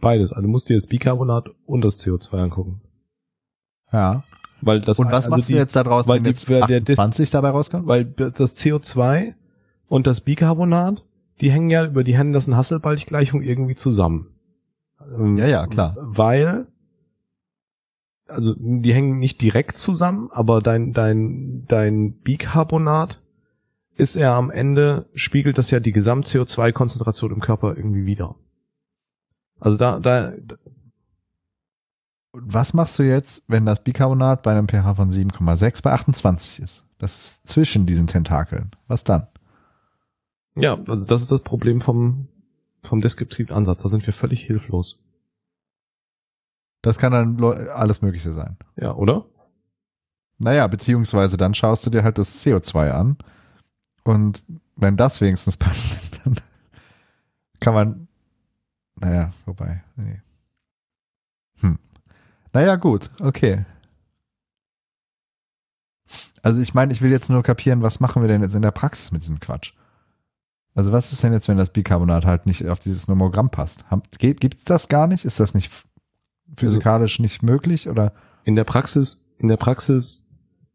[0.00, 0.30] beides.
[0.30, 2.80] Also du musst dir das Bicarbonat und das CO2 angucken.
[3.92, 4.24] Ja.
[4.62, 6.60] Weil das Und was also machst die, du jetzt da draus, weil die- jetzt weil
[6.62, 7.86] der- 28 dabei rauskommt?
[7.86, 9.34] Weil das CO2
[9.88, 11.04] und das Bicarbonat,
[11.40, 14.28] die hängen ja über die Henderson-Hasselbalch-Gleichung irgendwie zusammen.
[15.16, 15.96] Ähm, Ja, ja, klar.
[16.00, 16.66] Weil,
[18.30, 23.20] also die hängen nicht direkt zusammen, aber dein, dein, dein Bicarbonat
[23.96, 28.34] ist ja am Ende, spiegelt das ja die Gesamt-CO2-Konzentration im Körper irgendwie wieder.
[29.58, 30.32] Also da, da,
[32.30, 36.60] Und was machst du jetzt, wenn das Bicarbonat bei einem pH von 7,6 bei 28
[36.60, 36.86] ist?
[36.98, 38.70] Das ist zwischen diesen Tentakeln.
[38.86, 39.26] Was dann?
[40.56, 42.28] ja, also das ist das Problem vom,
[42.82, 43.82] vom deskriptiven Ansatz.
[43.82, 44.98] Da sind wir völlig hilflos.
[46.82, 48.56] Das kann dann alles Mögliche sein.
[48.76, 49.26] Ja, oder?
[50.38, 53.18] Naja, beziehungsweise dann schaust du dir halt das CO2 an.
[54.04, 54.44] Und
[54.76, 56.36] wenn das wenigstens passt, dann
[57.60, 58.08] kann man.
[58.96, 59.82] Naja, wobei.
[59.96, 60.20] Nee.
[61.60, 61.78] Hm.
[62.52, 63.64] Naja, gut, okay.
[66.42, 68.70] Also ich meine, ich will jetzt nur kapieren, was machen wir denn jetzt in der
[68.70, 69.74] Praxis mit diesem Quatsch?
[70.74, 73.84] Also was ist denn jetzt, wenn das Bicarbonat halt nicht auf dieses Nomogramm passt?
[74.18, 75.24] Gibt es das gar nicht?
[75.24, 75.70] Ist das nicht
[76.56, 77.88] physikalisch nicht möglich?
[77.88, 78.12] Oder
[78.44, 80.28] in der Praxis, in der Praxis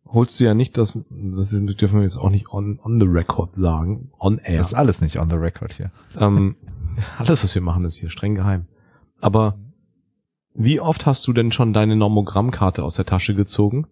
[0.06, 3.56] holst du ja nicht das, das dürfen wir jetzt auch nicht on, on the record
[3.56, 4.58] sagen, on air.
[4.58, 5.92] Das ist alles nicht on the record hier.
[6.18, 6.56] Ähm,
[7.18, 8.68] alles, was wir machen, ist hier streng geheim.
[9.22, 9.58] Aber
[10.54, 13.88] wie oft hast du denn schon deine Normogrammkarte aus der Tasche gezogen?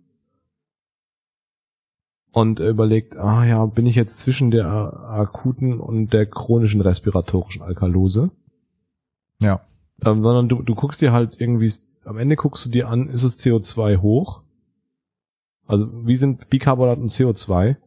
[2.32, 8.32] Und überlegt, ah ja, bin ich jetzt zwischen der akuten und der chronischen respiratorischen Alkalose?
[9.40, 9.62] Ja.
[10.06, 11.72] Ähm, sondern du, du guckst dir halt irgendwie,
[12.06, 14.42] am Ende guckst du dir an, ist es CO2 hoch?
[15.66, 17.78] Also wie sind Bicarbonat und CO2?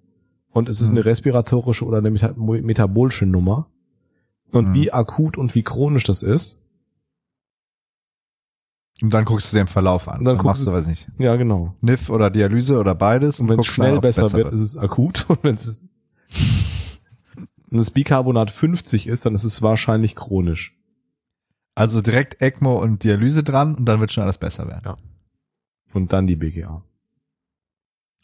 [0.51, 0.97] Und ist es Mhm.
[0.97, 3.69] eine respiratorische oder eine meta metabolische Nummer?
[4.53, 4.75] Und Mhm.
[4.75, 6.63] wie akut und wie chronisch das ist?
[9.03, 10.21] Und dann guckst du dir den Verlauf an.
[10.21, 11.75] Und dann dann machst du, weiß nicht, Ja, genau.
[11.83, 13.41] NIF oder Dialyse oder beides.
[13.41, 14.55] Und wenn es schnell ob besser, wird, wird.
[14.55, 15.27] ist es akut.
[15.29, 15.87] Und wenn es
[17.69, 20.75] wenn das Bicarbonat 50 ist, dann ist es wahrscheinlich chronisch.
[21.77, 24.83] Also direkt ECMO und Dialyse dran und dann wird schon alles besser werden.
[24.87, 24.97] Ja.
[25.93, 26.83] Und dann die BGA.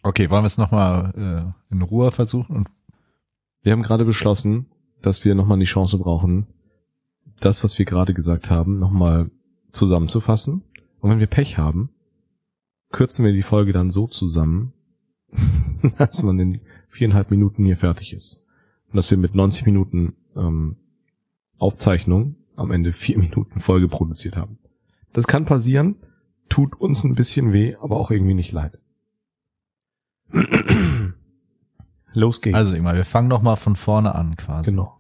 [0.03, 2.57] Okay, wollen wir es nochmal äh, in Ruhe versuchen?
[2.57, 2.69] Und
[3.63, 4.67] Wir haben gerade beschlossen,
[5.03, 6.47] dass wir nochmal die Chance brauchen,
[7.41, 9.31] das, was wir gerade gesagt haben, nochmal
[9.73, 10.65] zusammenzufassen.
[11.01, 11.91] Und wenn wir Pech haben,
[12.91, 14.73] kürzen wir die Folge dann so zusammen,
[15.99, 18.47] dass man in viereinhalb Minuten hier fertig ist.
[18.89, 20.77] Und dass wir mit 90 Minuten ähm,
[21.59, 24.59] Aufzeichnung am Ende vier Minuten Folge produziert haben.
[25.13, 25.97] Das kann passieren,
[26.49, 28.81] tut uns ein bisschen weh, aber auch irgendwie nicht leid.
[32.15, 32.57] Los geht's.
[32.57, 34.71] also immer, wir fangen nochmal von vorne an quasi.
[34.71, 34.99] genau.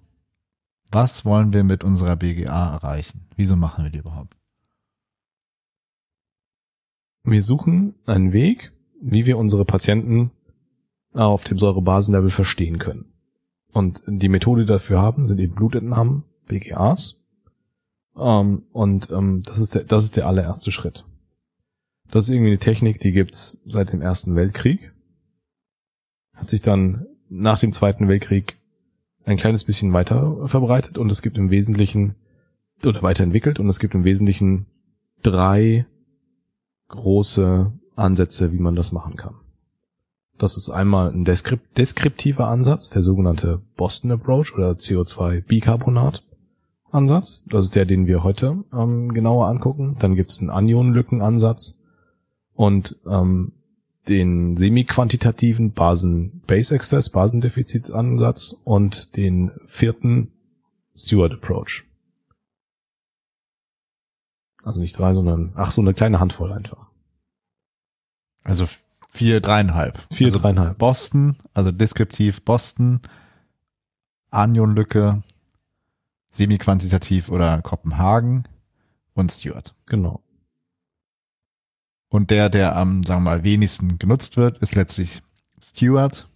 [0.91, 3.27] Was wollen wir mit unserer BGA erreichen?
[3.37, 4.37] Wieso machen wir die überhaupt?
[7.25, 10.33] Wir suchen einen Weg, wie wir unsere Patienten
[11.15, 13.07] auf dem Säurebasenlevel verstehen können.
[13.73, 17.22] Und die Methode, dafür haben, sind eben Blutentnahmen, BGAs.
[18.17, 21.05] Ähm, und ähm, das, ist der, das ist der allererste Schritt.
[22.11, 24.93] Das ist irgendwie eine Technik, die gibt's seit dem Ersten Weltkrieg.
[26.37, 28.59] Hat sich dann nach dem Zweiten Weltkrieg
[29.25, 32.17] ein kleines bisschen weiter verbreitet und es gibt im Wesentlichen
[32.85, 34.67] oder weiterentwickelt und es gibt im Wesentlichen
[35.23, 35.87] drei
[36.89, 39.37] große Ansätze, wie man das machen kann.
[40.39, 46.23] Das ist einmal ein deskript deskriptiver Ansatz, der sogenannte Boston Approach oder CO2-Bicarbonat
[46.93, 47.43] Ansatz.
[47.47, 49.97] Das ist der, den wir heute ähm, genauer angucken.
[49.99, 51.83] Dann gibt es einen Anionenlückenansatz
[52.55, 53.53] und ähm,
[54.09, 60.33] den semi-quantitativen Basen-Base-Access, Basendefizitsansatz und den vierten
[60.95, 61.85] Steward Approach.
[64.65, 66.89] Also nicht drei, sondern ach so eine kleine Handvoll einfach.
[68.45, 68.67] Also
[69.09, 69.99] vier, dreieinhalb.
[70.13, 70.79] Vier, also dreieinhalb.
[70.79, 73.01] Boston, also deskriptiv Boston,
[74.31, 75.23] Anionlücke,
[76.33, 78.49] semi-quantitativ oder Kopenhagen
[79.13, 79.75] und Stewart.
[79.87, 80.23] Genau.
[82.09, 85.23] Und der, der am, sagen wir mal, wenigsten genutzt wird, ist letztlich
[85.63, 86.29] Stewart,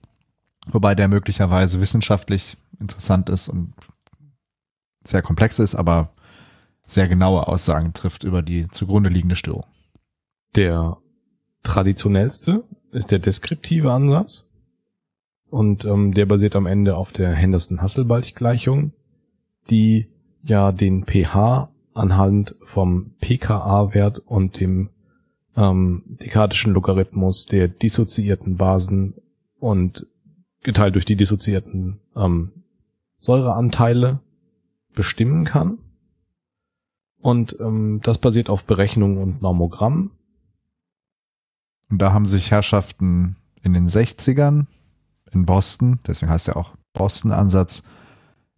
[0.67, 3.73] wobei der möglicherweise wissenschaftlich interessant ist und
[5.03, 6.11] sehr komplex ist, aber
[6.87, 9.65] sehr genaue Aussagen trifft über die zugrunde liegende Störung.
[10.57, 10.99] Der
[11.63, 14.51] traditionellste ist der deskriptive Ansatz.
[15.49, 18.93] Und ähm, der basiert am Ende auf der Henderson-Hasselbalch-Gleichung,
[19.71, 20.09] die
[20.43, 24.91] ja den pH anhand vom pKa-Wert und dem
[25.57, 29.15] ähm, dekadischen Logarithmus der dissoziierten Basen
[29.59, 30.07] und
[30.63, 32.53] geteilt durch die dissoziierten ähm,
[33.19, 34.21] Säureanteile
[34.95, 35.79] bestimmen kann.
[37.21, 40.13] Und ähm, das basiert auf Berechnung und Normogramm.
[41.89, 44.67] Und da haben sich Herrschaften in den 60ern
[45.33, 47.83] in Boston, deswegen heißt er auch Boston-Ansatz,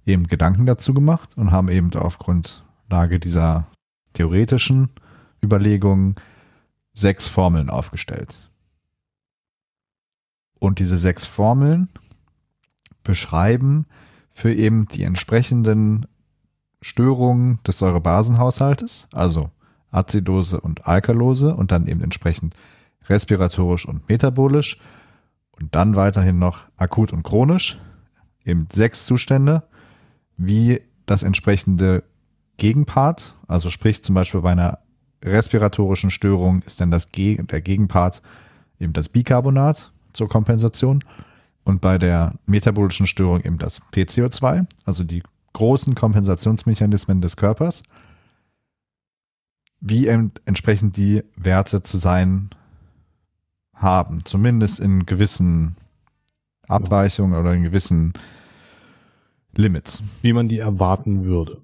[0.08, 3.66] eben Gedanken dazu gemacht und haben eben auf Grundlage dieser
[4.14, 4.90] theoretischen
[5.42, 6.16] Überlegungen
[6.92, 8.50] sechs Formeln aufgestellt.
[10.58, 11.88] Und diese sechs Formeln
[13.04, 13.86] beschreiben
[14.30, 16.06] für eben die entsprechenden
[16.80, 19.50] Störungen des Säurebasenhaushaltes, also
[19.90, 22.54] Azidose und Alkalose und dann eben entsprechend
[23.08, 24.80] respiratorisch und metabolisch
[25.52, 27.78] und dann weiterhin noch akut und chronisch,
[28.44, 29.62] eben sechs Zustände,
[30.38, 32.04] wie das entsprechende
[32.56, 34.78] Gegenpart, also sprich zum Beispiel bei einer
[35.22, 38.22] respiratorischen Störung ist dann das Geg der Gegenpart
[38.78, 41.02] eben das Bicarbonat zur Kompensation
[41.64, 45.22] und bei der metabolischen Störung eben das PCO2, also die
[45.52, 47.82] großen Kompensationsmechanismen des Körpers,
[49.80, 52.50] wie entsprechend die Werte zu sein
[53.74, 55.76] haben, zumindest in gewissen
[56.66, 58.12] Abweichungen oder in gewissen
[59.58, 61.58] Limits, wie man die erwarten würde.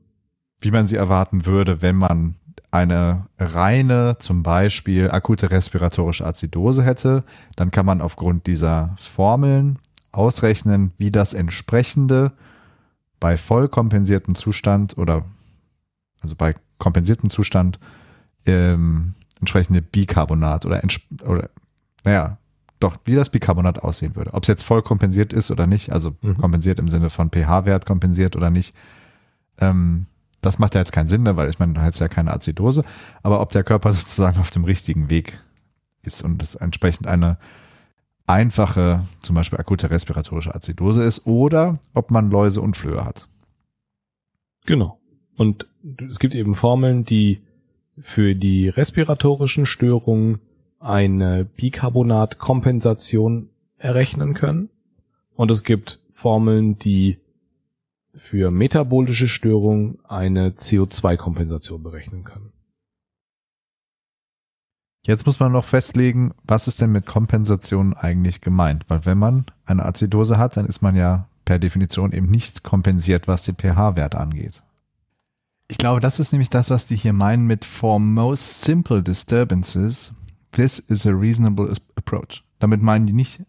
[0.61, 2.36] wie man sie erwarten würde, wenn man
[2.70, 7.22] eine reine, zum Beispiel akute respiratorische Azidose hätte,
[7.55, 9.78] dann kann man aufgrund dieser Formeln
[10.11, 12.32] ausrechnen, wie das entsprechende
[13.20, 15.24] bei voll kompensiertem Zustand oder
[16.20, 17.78] also bei kompensiertem Zustand
[18.47, 20.82] ähm, entsprechende Bicarbonat oder,
[21.26, 21.51] oder
[22.05, 22.38] naja,
[22.85, 24.35] doch, wie das Bicarbonat aussehen würde.
[24.35, 26.37] Ob es jetzt voll kompensiert ist oder nicht, also mhm.
[26.37, 28.74] kompensiert im Sinne von pH-Wert kompensiert oder nicht,
[29.59, 30.07] ähm,
[30.43, 32.85] das macht ja jetzt keinen Sinn, ne, weil ich meine, du hast ja keine Azidose,
[33.22, 35.39] aber ob der Körper sozusagen auf dem richtigen Weg
[36.03, 37.39] ist und es entsprechend eine
[38.26, 43.28] einfache, zum Beispiel akute respiratorische Azidose ist oder ob man Läuse und Flöhe hat.
[44.66, 44.99] Genau.
[45.37, 45.66] Und
[46.09, 47.43] es gibt eben Formeln, die
[48.01, 50.41] für die respiratorischen Störungen
[50.85, 54.68] eine Bicarbonatkompensation errechnen können.
[55.35, 57.18] Und es gibt Formeln, die
[58.14, 62.53] für metabolische Störungen eine CO2-Kompensation berechnen können.
[65.07, 68.85] Jetzt muss man noch festlegen, was ist denn mit Kompensation eigentlich gemeint?
[68.89, 73.28] Weil wenn man eine Azidose hat, dann ist man ja per Definition eben nicht kompensiert,
[73.28, 74.62] was den pH-Wert angeht.
[75.68, 80.12] Ich glaube, das ist nämlich das, was die hier meinen mit for most simple disturbances,
[80.55, 82.42] this is a reasonable approach.
[82.59, 83.44] Damit meinen die nicht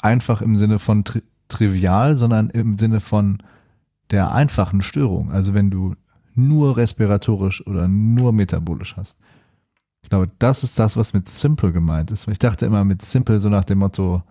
[0.00, 3.38] einfach im Sinne von tri trivial, sondern im Sinne von
[4.10, 5.30] der einfachen Störung.
[5.30, 5.94] Also wenn du
[6.34, 9.16] nur respiratorisch oder nur metabolisch hast.
[10.02, 12.28] Ich glaube, das ist das, was mit simple gemeint ist.
[12.28, 14.22] Ich dachte immer mit simple so nach dem Motto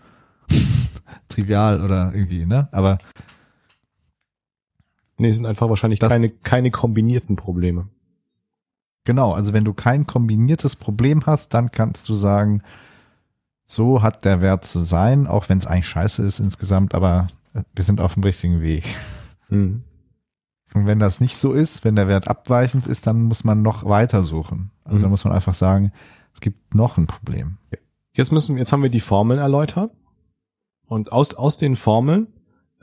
[1.28, 2.70] trivial oder irgendwie, ne?
[2.72, 3.00] Aber
[5.18, 7.90] Nee, sind einfach wahrscheinlich keine, keine kombinierten Probleme.
[9.08, 12.62] Genau, also wenn du kein kombiniertes Problem hast, dann kannst du sagen,
[13.64, 17.86] so hat der Wert zu sein, auch wenn es eigentlich scheiße ist insgesamt, aber wir
[17.86, 18.84] sind auf dem richtigen Weg.
[19.48, 19.84] Mhm.
[20.74, 23.86] Und wenn das nicht so ist, wenn der Wert abweichend ist, dann muss man noch
[23.86, 24.72] weiter suchen.
[24.84, 25.02] Also mhm.
[25.04, 25.94] dann muss man einfach sagen,
[26.34, 27.60] es gibt noch ein Problem.
[28.12, 29.94] Jetzt müssen, jetzt haben wir die Formeln erläutert.
[30.90, 32.28] Und aus, aus den Formeln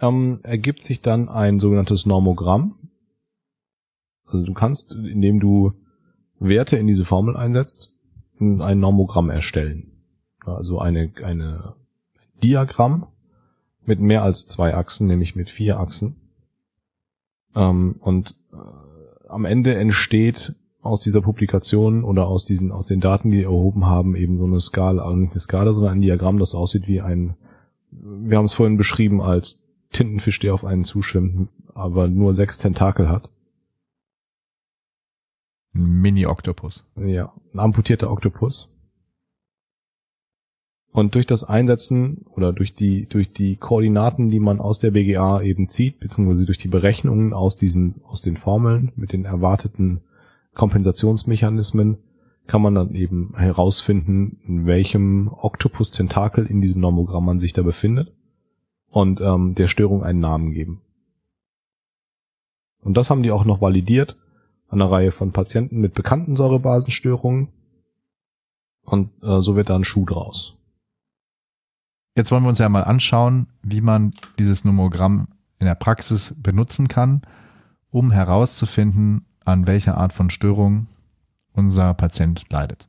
[0.00, 2.76] ähm, ergibt sich dann ein sogenanntes Normogramm.
[4.24, 5.74] Also du kannst, indem du
[6.38, 7.92] Werte in diese Formel einsetzt,
[8.38, 9.92] ein Normogramm erstellen.
[10.44, 11.74] Also eine, eine
[12.42, 13.06] Diagramm
[13.86, 16.16] mit mehr als zwei Achsen, nämlich mit vier Achsen.
[17.54, 23.30] Ähm, und äh, am Ende entsteht aus dieser Publikation oder aus diesen, aus den Daten,
[23.30, 26.38] die wir erhoben haben, eben so eine Skala, also nicht eine Skala, sondern ein Diagramm,
[26.38, 27.34] das aussieht wie ein,
[27.90, 33.08] wir haben es vorhin beschrieben als Tintenfisch, der auf einen zuschwimmt, aber nur sechs Tentakel
[33.08, 33.30] hat.
[35.74, 36.84] Ein Mini-Oktopus.
[36.96, 38.70] Ja, ein amputierter Oktopus.
[40.92, 45.42] Und durch das Einsetzen oder durch die, durch die Koordinaten, die man aus der BGA
[45.42, 50.02] eben zieht, beziehungsweise durch die Berechnungen aus diesen, aus den Formeln mit den erwarteten
[50.54, 51.98] Kompensationsmechanismen,
[52.46, 58.12] kann man dann eben herausfinden, in welchem Oktopus-Tentakel in diesem Normogramm man sich da befindet
[58.88, 60.80] und ähm, der Störung einen Namen geben.
[62.82, 64.16] Und das haben die auch noch validiert
[64.74, 67.48] einer Reihe von Patienten mit bekannten Säurebasenstörungen.
[68.82, 70.56] Und äh, so wird da ein Schuh draus.
[72.16, 76.88] Jetzt wollen wir uns ja mal anschauen, wie man dieses Nomogramm in der Praxis benutzen
[76.88, 77.22] kann,
[77.90, 80.86] um herauszufinden, an welcher Art von Störung
[81.52, 82.88] unser Patient leidet.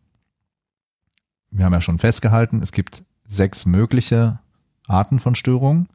[1.50, 4.40] Wir haben ja schon festgehalten, es gibt sechs mögliche
[4.88, 5.88] Arten von Störungen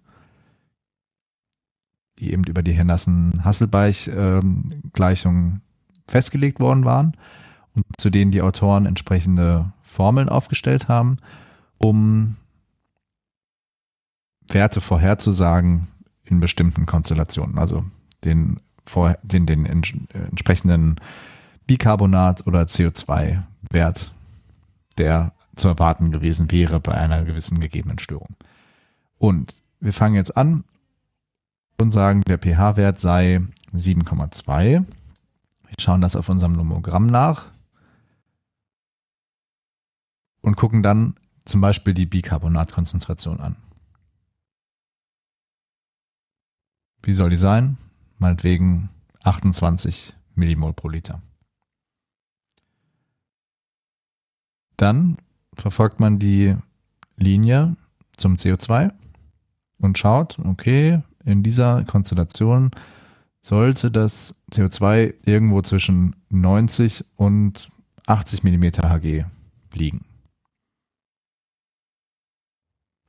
[2.20, 5.60] die eben über die Hennassen-Hasselbeich-Gleichung ähm,
[6.10, 7.16] festgelegt worden waren
[7.74, 11.16] und zu denen die Autoren entsprechende Formeln aufgestellt haben,
[11.78, 12.36] um
[14.48, 15.86] Werte vorherzusagen
[16.24, 17.84] in bestimmten Konstellationen, also
[18.24, 18.60] den,
[19.22, 20.96] den, den entsprechenden
[21.68, 24.12] Bicarbonat- oder CO2-Wert,
[24.98, 28.36] der zu erwarten gewesen wäre bei einer gewissen gegebenen Störung.
[29.18, 30.64] Und wir fangen jetzt an
[31.78, 33.40] und sagen, der pH-Wert sei
[33.74, 34.84] 7,2.
[35.70, 37.46] Wir schauen das auf unserem Nomogramm nach
[40.42, 41.14] und gucken dann
[41.44, 43.56] zum Beispiel die Bicarbonatkonzentration an.
[47.02, 47.78] Wie soll die sein?
[48.18, 48.90] Meinetwegen
[49.22, 51.22] 28 Millimol pro Liter.
[54.76, 55.18] Dann
[55.54, 56.56] verfolgt man die
[57.16, 57.76] Linie
[58.16, 58.92] zum CO2
[59.78, 62.70] und schaut, okay, in dieser Konstellation
[63.40, 67.68] sollte das CO2 irgendwo zwischen 90 und
[68.06, 69.24] 80 Millimeter Hg
[69.72, 70.04] liegen.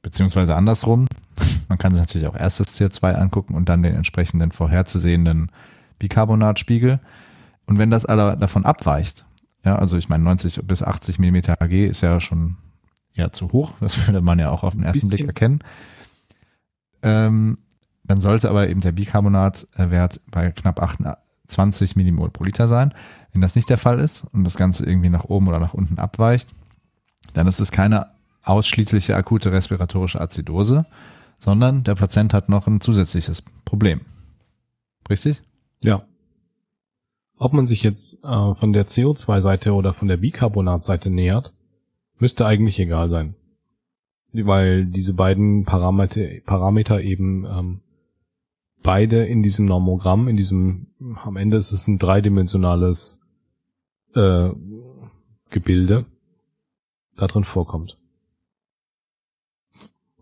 [0.01, 1.07] Beziehungsweise andersrum,
[1.69, 5.51] man kann sich natürlich auch erst das CO2 angucken und dann den entsprechenden vorherzusehenden
[5.99, 6.99] Bicarbonatspiegel.
[7.65, 9.25] Und wenn das aber davon abweicht,
[9.63, 12.57] ja, also ich meine 90 bis 80 Millimeter Hg ist ja schon
[13.13, 15.59] eher zu hoch, das würde man ja auch auf den ersten Blick erkennen.
[17.03, 17.57] Ähm,
[18.03, 22.93] dann sollte aber eben der Bicarbonatwert bei knapp 28 Millimol pro Liter sein.
[23.31, 25.99] Wenn das nicht der Fall ist und das Ganze irgendwie nach oben oder nach unten
[25.99, 26.49] abweicht,
[27.33, 28.07] dann ist es keine
[28.43, 30.85] ausschließliche akute respiratorische Azidose,
[31.39, 34.01] sondern der Patient hat noch ein zusätzliches Problem.
[35.09, 35.41] Richtig?
[35.83, 36.03] Ja.
[37.37, 41.53] Ob man sich jetzt äh, von der CO2-Seite oder von der Bicarbonat-Seite nähert,
[42.17, 43.35] müsste eigentlich egal sein.
[44.31, 47.79] Weil diese beiden Parameter, Parameter eben ähm,
[48.83, 50.87] beide in diesem Normogramm, in diesem,
[51.23, 53.21] am Ende ist es ein dreidimensionales
[54.15, 54.49] äh,
[55.49, 56.05] Gebilde,
[57.15, 57.97] da drin vorkommt.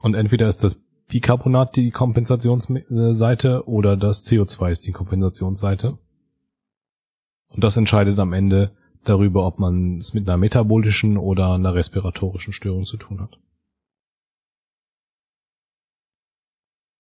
[0.02, 0.76] Und entweder ist das
[1.08, 5.98] Bicarbonat die Kompensationsseite oder das CO2 ist die Kompensationsseite.
[7.50, 8.72] Und das entscheidet am Ende
[9.04, 13.40] darüber, ob man es mit einer metabolischen oder einer respiratorischen Störung zu tun hat.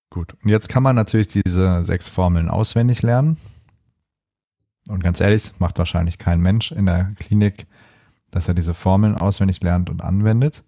[0.09, 0.35] Gut.
[0.43, 3.37] Und jetzt kann man natürlich diese sechs Formeln auswendig lernen.
[4.87, 7.67] Und ganz ehrlich, macht wahrscheinlich kein Mensch in der Klinik,
[8.31, 10.63] dass er diese Formeln auswendig lernt und anwendet.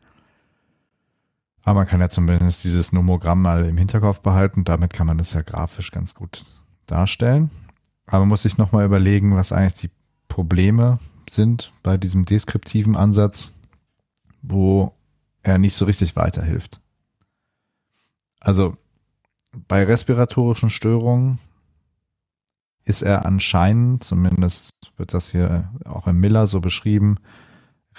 [1.64, 4.64] Aber man kann ja zumindest dieses Nomogramm mal im Hinterkopf behalten.
[4.64, 6.44] Damit kann man das ja grafisch ganz gut
[6.86, 7.50] darstellen.
[8.06, 9.92] Aber man muss sich nochmal überlegen, was eigentlich die
[10.28, 13.52] Probleme sind bei diesem deskriptiven Ansatz,
[14.42, 14.94] wo
[15.44, 16.80] er nicht so richtig weiterhilft.
[18.40, 18.76] Also
[19.52, 21.40] bei respiratorischen Störungen
[22.84, 27.18] ist er anscheinend, zumindest wird das hier auch im Miller so beschrieben,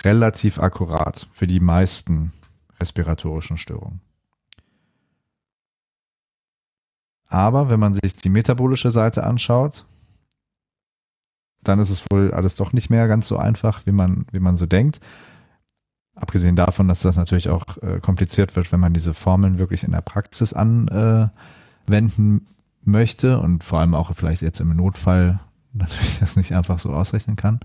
[0.02, 2.32] relativ akkurat für die meisten
[2.80, 4.00] respiratorischen Störungen.
[7.28, 9.86] Aber wenn man sich die metabolische Seite anschaut,
[11.62, 14.56] dann ist es wohl alles doch nicht mehr ganz so einfach, wie man, wie man
[14.56, 15.00] so denkt.
[16.22, 19.90] Abgesehen davon, dass das natürlich auch äh, kompliziert wird, wenn man diese Formeln wirklich in
[19.90, 21.32] der Praxis anwenden
[21.88, 25.40] äh, möchte und vor allem auch vielleicht jetzt im Notfall
[25.72, 27.58] natürlich das nicht einfach so ausrechnen kann.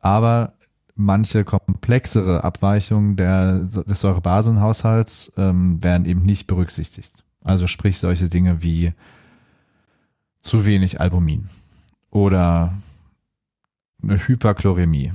[0.00, 0.52] Aber
[0.94, 7.24] manche komplexere Abweichungen der, des Säurebasenhaushalts ähm, werden eben nicht berücksichtigt.
[7.42, 8.92] Also sprich solche Dinge wie
[10.40, 11.48] zu wenig Albumin
[12.10, 12.72] oder
[14.00, 15.12] eine Hyperchlorämie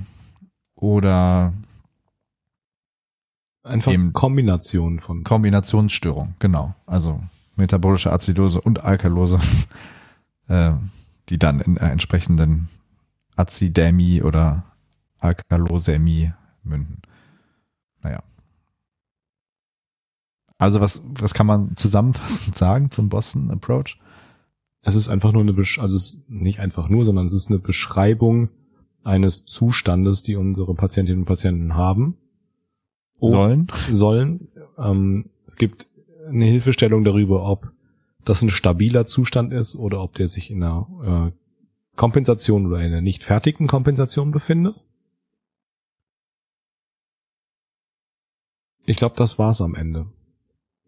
[0.76, 1.54] oder
[3.70, 5.24] Einfach Kombination von.
[5.24, 6.74] Kombinationsstörung, genau.
[6.86, 7.22] Also
[7.56, 9.40] metabolische Azidose und Alkalose,
[10.48, 10.74] äh,
[11.30, 12.68] die dann in äh, entsprechenden
[13.36, 14.64] Azidämie oder
[15.20, 17.02] Alkalosämie münden.
[18.02, 18.24] Naja.
[20.58, 24.00] Also was, was kann man zusammenfassend sagen zum Boston Approach?
[24.82, 27.50] Es ist einfach nur eine, Besch also es ist nicht einfach nur, sondern es ist
[27.50, 28.50] eine Beschreibung
[29.04, 32.18] eines Zustandes, die unsere Patientinnen und Patienten haben
[33.22, 33.68] sollen.
[33.92, 34.48] Sollen.
[34.78, 35.88] Ähm, es gibt
[36.28, 37.72] eine Hilfestellung darüber, ob
[38.26, 41.38] das ein stabiler Zustand ist oder ob der sich in einer äh,
[41.96, 44.76] Kompensation oder in einer nicht fertigen Kompensation befindet.
[48.86, 50.08] Ich glaube, das war's am Ende.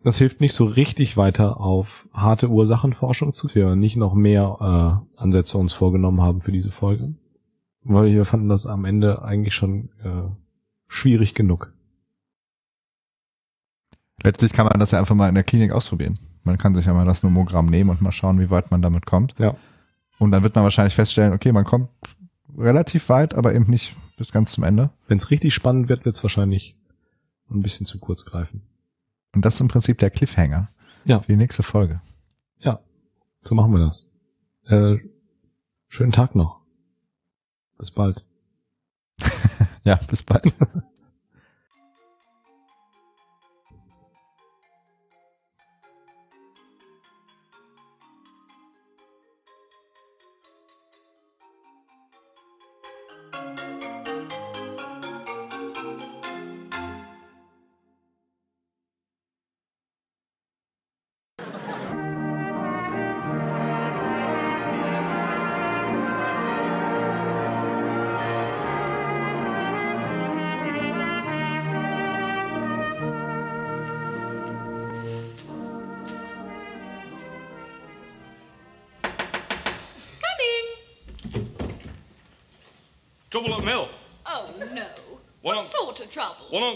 [0.03, 5.21] Das hilft nicht so richtig weiter auf harte Ursachenforschung zu, wir nicht noch mehr äh,
[5.21, 7.13] Ansätze uns vorgenommen haben für diese Folge.
[7.83, 10.29] Weil wir fanden das am Ende eigentlich schon äh,
[10.87, 11.73] schwierig genug.
[14.23, 16.17] Letztlich kann man das ja einfach mal in der Klinik ausprobieren.
[16.43, 19.05] Man kann sich ja mal das Nomogramm nehmen und mal schauen, wie weit man damit
[19.05, 19.33] kommt.
[19.39, 19.55] Ja.
[20.19, 21.89] Und dann wird man wahrscheinlich feststellen, okay, man kommt
[22.57, 24.91] relativ weit, aber eben nicht bis ganz zum Ende.
[25.07, 26.77] Wenn es richtig spannend wird, wird es wahrscheinlich
[27.49, 28.61] ein bisschen zu kurz greifen.
[29.33, 30.69] Und das ist im Prinzip der Cliffhanger
[31.05, 31.19] ja.
[31.19, 31.99] für die nächste Folge.
[32.59, 32.79] Ja,
[33.41, 34.07] so machen wir das.
[34.65, 34.97] Äh,
[35.87, 36.61] schönen Tag noch.
[37.77, 38.25] Bis bald.
[39.83, 40.53] ja, bis bald.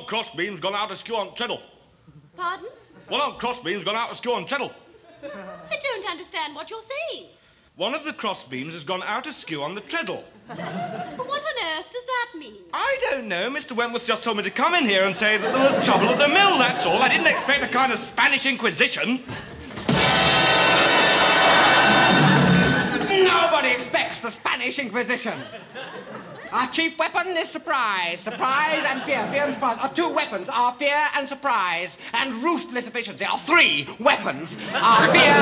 [0.05, 1.61] on crossbeam's gone out of skew on treadle.
[2.37, 2.67] Pardon?
[3.07, 4.71] One on crossbeam's gone out of skew on treadle.
[5.23, 7.27] I don't understand what you're saying.
[7.75, 10.23] One of the cross beams has gone out askew on the treadle.
[10.47, 12.61] But what on earth does that mean?
[12.71, 13.49] I don't know.
[13.49, 13.75] Mr.
[13.75, 16.19] Wentworth just told me to come in here and say that there was trouble at
[16.19, 17.01] the mill, that's all.
[17.01, 19.23] I didn't expect a kind of Spanish Inquisition.
[23.09, 25.41] Nobody expects the Spanish Inquisition.
[26.55, 28.21] Our chief weapon is surprise.
[28.21, 29.27] Surprise and fear.
[29.27, 30.47] Fear and surprise are two weapons.
[30.47, 34.55] Our fear and surprise and ruthless efficiency are three weapons.
[34.73, 35.33] Our fear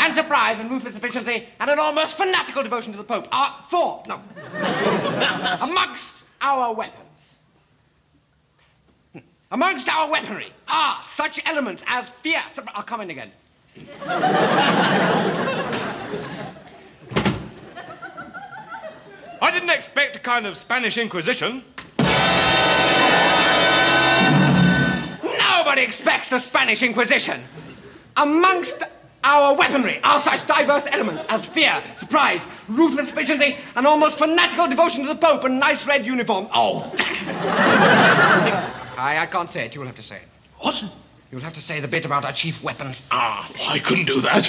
[0.00, 4.02] and surprise and ruthless efficiency and an almost fanatical devotion to the Pope are four.
[4.08, 4.20] No.
[5.60, 7.36] Amongst our weapons.
[9.52, 12.42] Amongst our weaponry are such elements as fear.
[12.74, 13.30] I'll come in again.
[19.40, 21.62] I didn't expect a kind of Spanish Inquisition.
[25.22, 27.42] Nobody expects the Spanish Inquisition.
[28.16, 28.82] Amongst
[29.22, 35.02] our weaponry are such diverse elements as fear, surprise, ruthless efficiency, and almost fanatical devotion
[35.02, 36.48] to the Pope and nice red uniform.
[36.54, 37.06] Oh, damn.
[38.98, 39.74] I, I can't say it.
[39.74, 40.28] You'll have to say it.
[40.60, 40.82] What?
[41.30, 43.44] You'll have to say the bit about our chief weapons are.
[43.68, 44.48] I couldn't do that.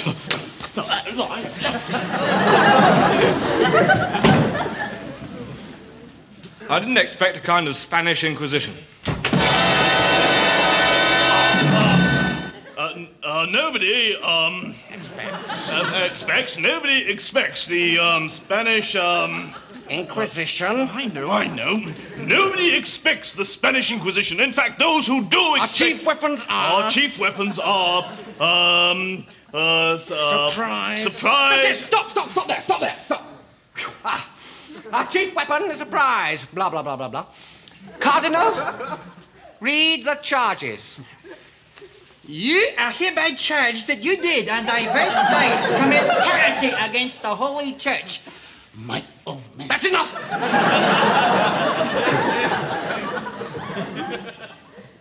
[6.70, 8.74] I didn't expect a kind of Spanish Inquisition.
[12.76, 15.70] Uh, uh, nobody um, expects.
[15.72, 16.58] Uh, expects.
[16.58, 18.94] Nobody expects the um, Spanish.
[18.96, 19.54] Um,
[19.88, 20.90] Inquisition.
[20.92, 21.82] I know, I know.
[22.18, 24.38] Nobody expects the Spanish Inquisition.
[24.38, 25.60] In fact, those who do expect.
[25.60, 26.82] Our chief weapons are.
[26.82, 28.04] Our chief weapons are.
[28.38, 29.26] Um.
[29.54, 31.02] Uh, uh, Surprise.
[31.02, 31.62] Surprise.
[31.62, 31.84] That's it.
[31.84, 32.60] Stop, stop, stop there.
[32.60, 32.92] Stop there.
[32.92, 33.24] Stop.
[33.74, 33.90] Phew.
[34.04, 34.28] Ah.
[34.92, 36.46] Our chief weapon is a surprise.
[36.46, 37.26] Blah, blah, blah, blah, blah.
[37.98, 38.98] Cardinal,
[39.60, 40.98] read the charges.
[42.24, 47.74] You are hereby charged that you did on diverse nights commit heresy against the Holy
[47.74, 48.20] Church.
[48.74, 49.68] My own man.
[49.68, 50.14] That's enough.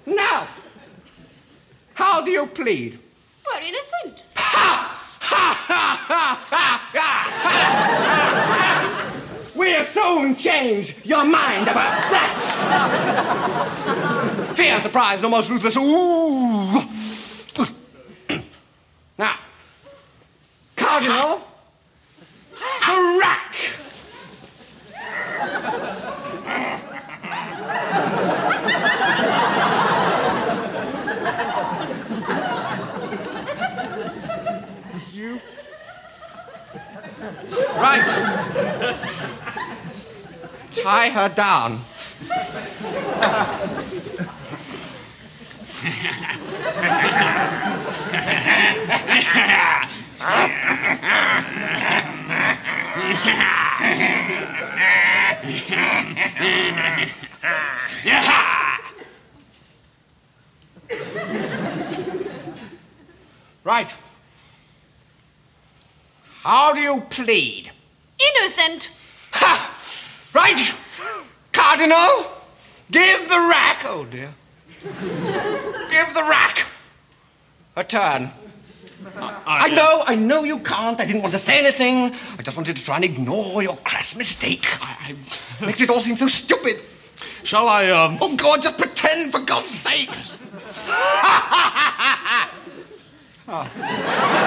[0.05, 0.47] now,
[1.93, 2.99] how do you plead?
[3.45, 4.23] We're innocent.
[5.29, 6.86] We'll
[10.38, 12.38] change your mind about that.
[14.55, 15.76] Fear, surprise, and almost ruthless.
[15.78, 16.84] Ooh.
[19.18, 19.39] Now,
[20.76, 21.41] Cardinal,
[22.88, 23.55] a rack.
[35.12, 35.39] You.
[37.76, 38.08] Right.
[41.28, 41.82] Her down.
[63.65, 63.93] Right.
[66.43, 67.71] How do you plead?
[68.17, 68.91] Innocent.
[69.32, 69.78] Ha!
[70.34, 70.78] Right!
[71.57, 72.32] Cardinal,
[72.91, 73.84] give the rack.
[73.84, 74.34] Oh dear.
[74.84, 76.65] give the rack
[77.75, 78.31] a turn.
[79.19, 80.99] I know, I know you can't.
[80.99, 82.13] I didn't want to say anything.
[82.38, 84.65] I just wanted to try and ignore your crass mistake.
[84.81, 85.15] I,
[85.61, 86.81] I, makes it all seem so stupid.
[87.43, 88.17] Shall I um?
[88.21, 90.09] Oh God, just pretend for God's sake.